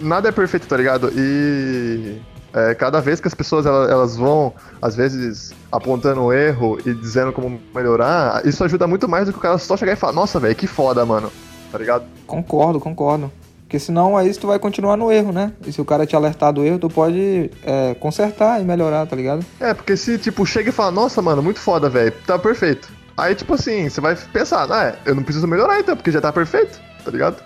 Nada 0.00 0.28
é 0.28 0.32
perfeito, 0.32 0.66
tá 0.66 0.76
ligado? 0.76 1.12
E. 1.14 2.20
É, 2.54 2.74
cada 2.74 3.02
vez 3.02 3.20
que 3.20 3.28
as 3.28 3.34
pessoas 3.34 3.66
elas, 3.66 3.90
elas, 3.90 4.16
vão, 4.16 4.54
às 4.80 4.96
vezes, 4.96 5.52
apontando 5.70 6.22
um 6.22 6.32
erro 6.32 6.78
e 6.86 6.94
dizendo 6.94 7.30
como 7.30 7.60
melhorar, 7.74 8.46
isso 8.46 8.64
ajuda 8.64 8.86
muito 8.86 9.06
mais 9.06 9.26
do 9.26 9.32
que 9.32 9.38
o 9.38 9.42
cara 9.42 9.58
só 9.58 9.76
chegar 9.76 9.92
e 9.92 9.96
falar, 9.96 10.14
nossa, 10.14 10.40
velho, 10.40 10.54
que 10.54 10.66
foda, 10.66 11.04
mano. 11.04 11.30
Tá 11.70 11.76
ligado? 11.76 12.06
Concordo, 12.26 12.80
concordo. 12.80 13.30
Porque 13.66 13.80
senão 13.80 14.16
aí 14.16 14.32
tu 14.32 14.46
vai 14.46 14.60
continuar 14.60 14.96
no 14.96 15.10
erro, 15.10 15.32
né? 15.32 15.52
E 15.66 15.72
se 15.72 15.80
o 15.80 15.84
cara 15.84 16.06
te 16.06 16.14
alertar 16.14 16.52
do 16.52 16.64
erro, 16.64 16.78
tu 16.78 16.88
pode 16.88 17.50
é, 17.64 17.94
consertar 17.94 18.62
e 18.62 18.64
melhorar, 18.64 19.04
tá 19.06 19.16
ligado? 19.16 19.44
É, 19.58 19.74
porque 19.74 19.96
se, 19.96 20.18
tipo, 20.18 20.46
chega 20.46 20.68
e 20.68 20.72
fala, 20.72 20.92
nossa, 20.92 21.20
mano, 21.20 21.42
muito 21.42 21.58
foda, 21.58 21.90
velho, 21.90 22.12
tá 22.24 22.38
perfeito. 22.38 22.88
Aí, 23.16 23.34
tipo 23.34 23.54
assim, 23.54 23.88
você 23.88 24.00
vai 24.00 24.14
pensar, 24.14 24.70
ah, 24.70 24.84
é, 24.84 24.98
eu 25.04 25.16
não 25.16 25.24
preciso 25.24 25.48
melhorar 25.48 25.80
então, 25.80 25.96
porque 25.96 26.12
já 26.12 26.20
tá 26.20 26.32
perfeito, 26.32 26.80
tá 27.04 27.10
ligado? 27.10 27.42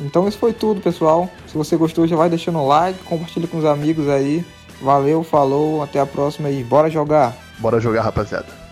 Então 0.00 0.26
isso 0.26 0.38
foi 0.38 0.54
tudo, 0.54 0.80
pessoal. 0.80 1.28
Se 1.46 1.54
você 1.54 1.76
gostou, 1.76 2.06
já 2.06 2.16
vai 2.16 2.30
deixando 2.30 2.58
o 2.58 2.66
like, 2.66 2.98
compartilha 3.04 3.46
com 3.46 3.58
os 3.58 3.64
amigos 3.66 4.08
aí. 4.08 4.42
Valeu, 4.80 5.22
falou, 5.22 5.82
até 5.82 6.00
a 6.00 6.06
próxima 6.06 6.48
e 6.48 6.64
bora 6.64 6.88
jogar. 6.88 7.36
Bora 7.58 7.78
jogar, 7.78 8.02
rapaziada. 8.02 8.63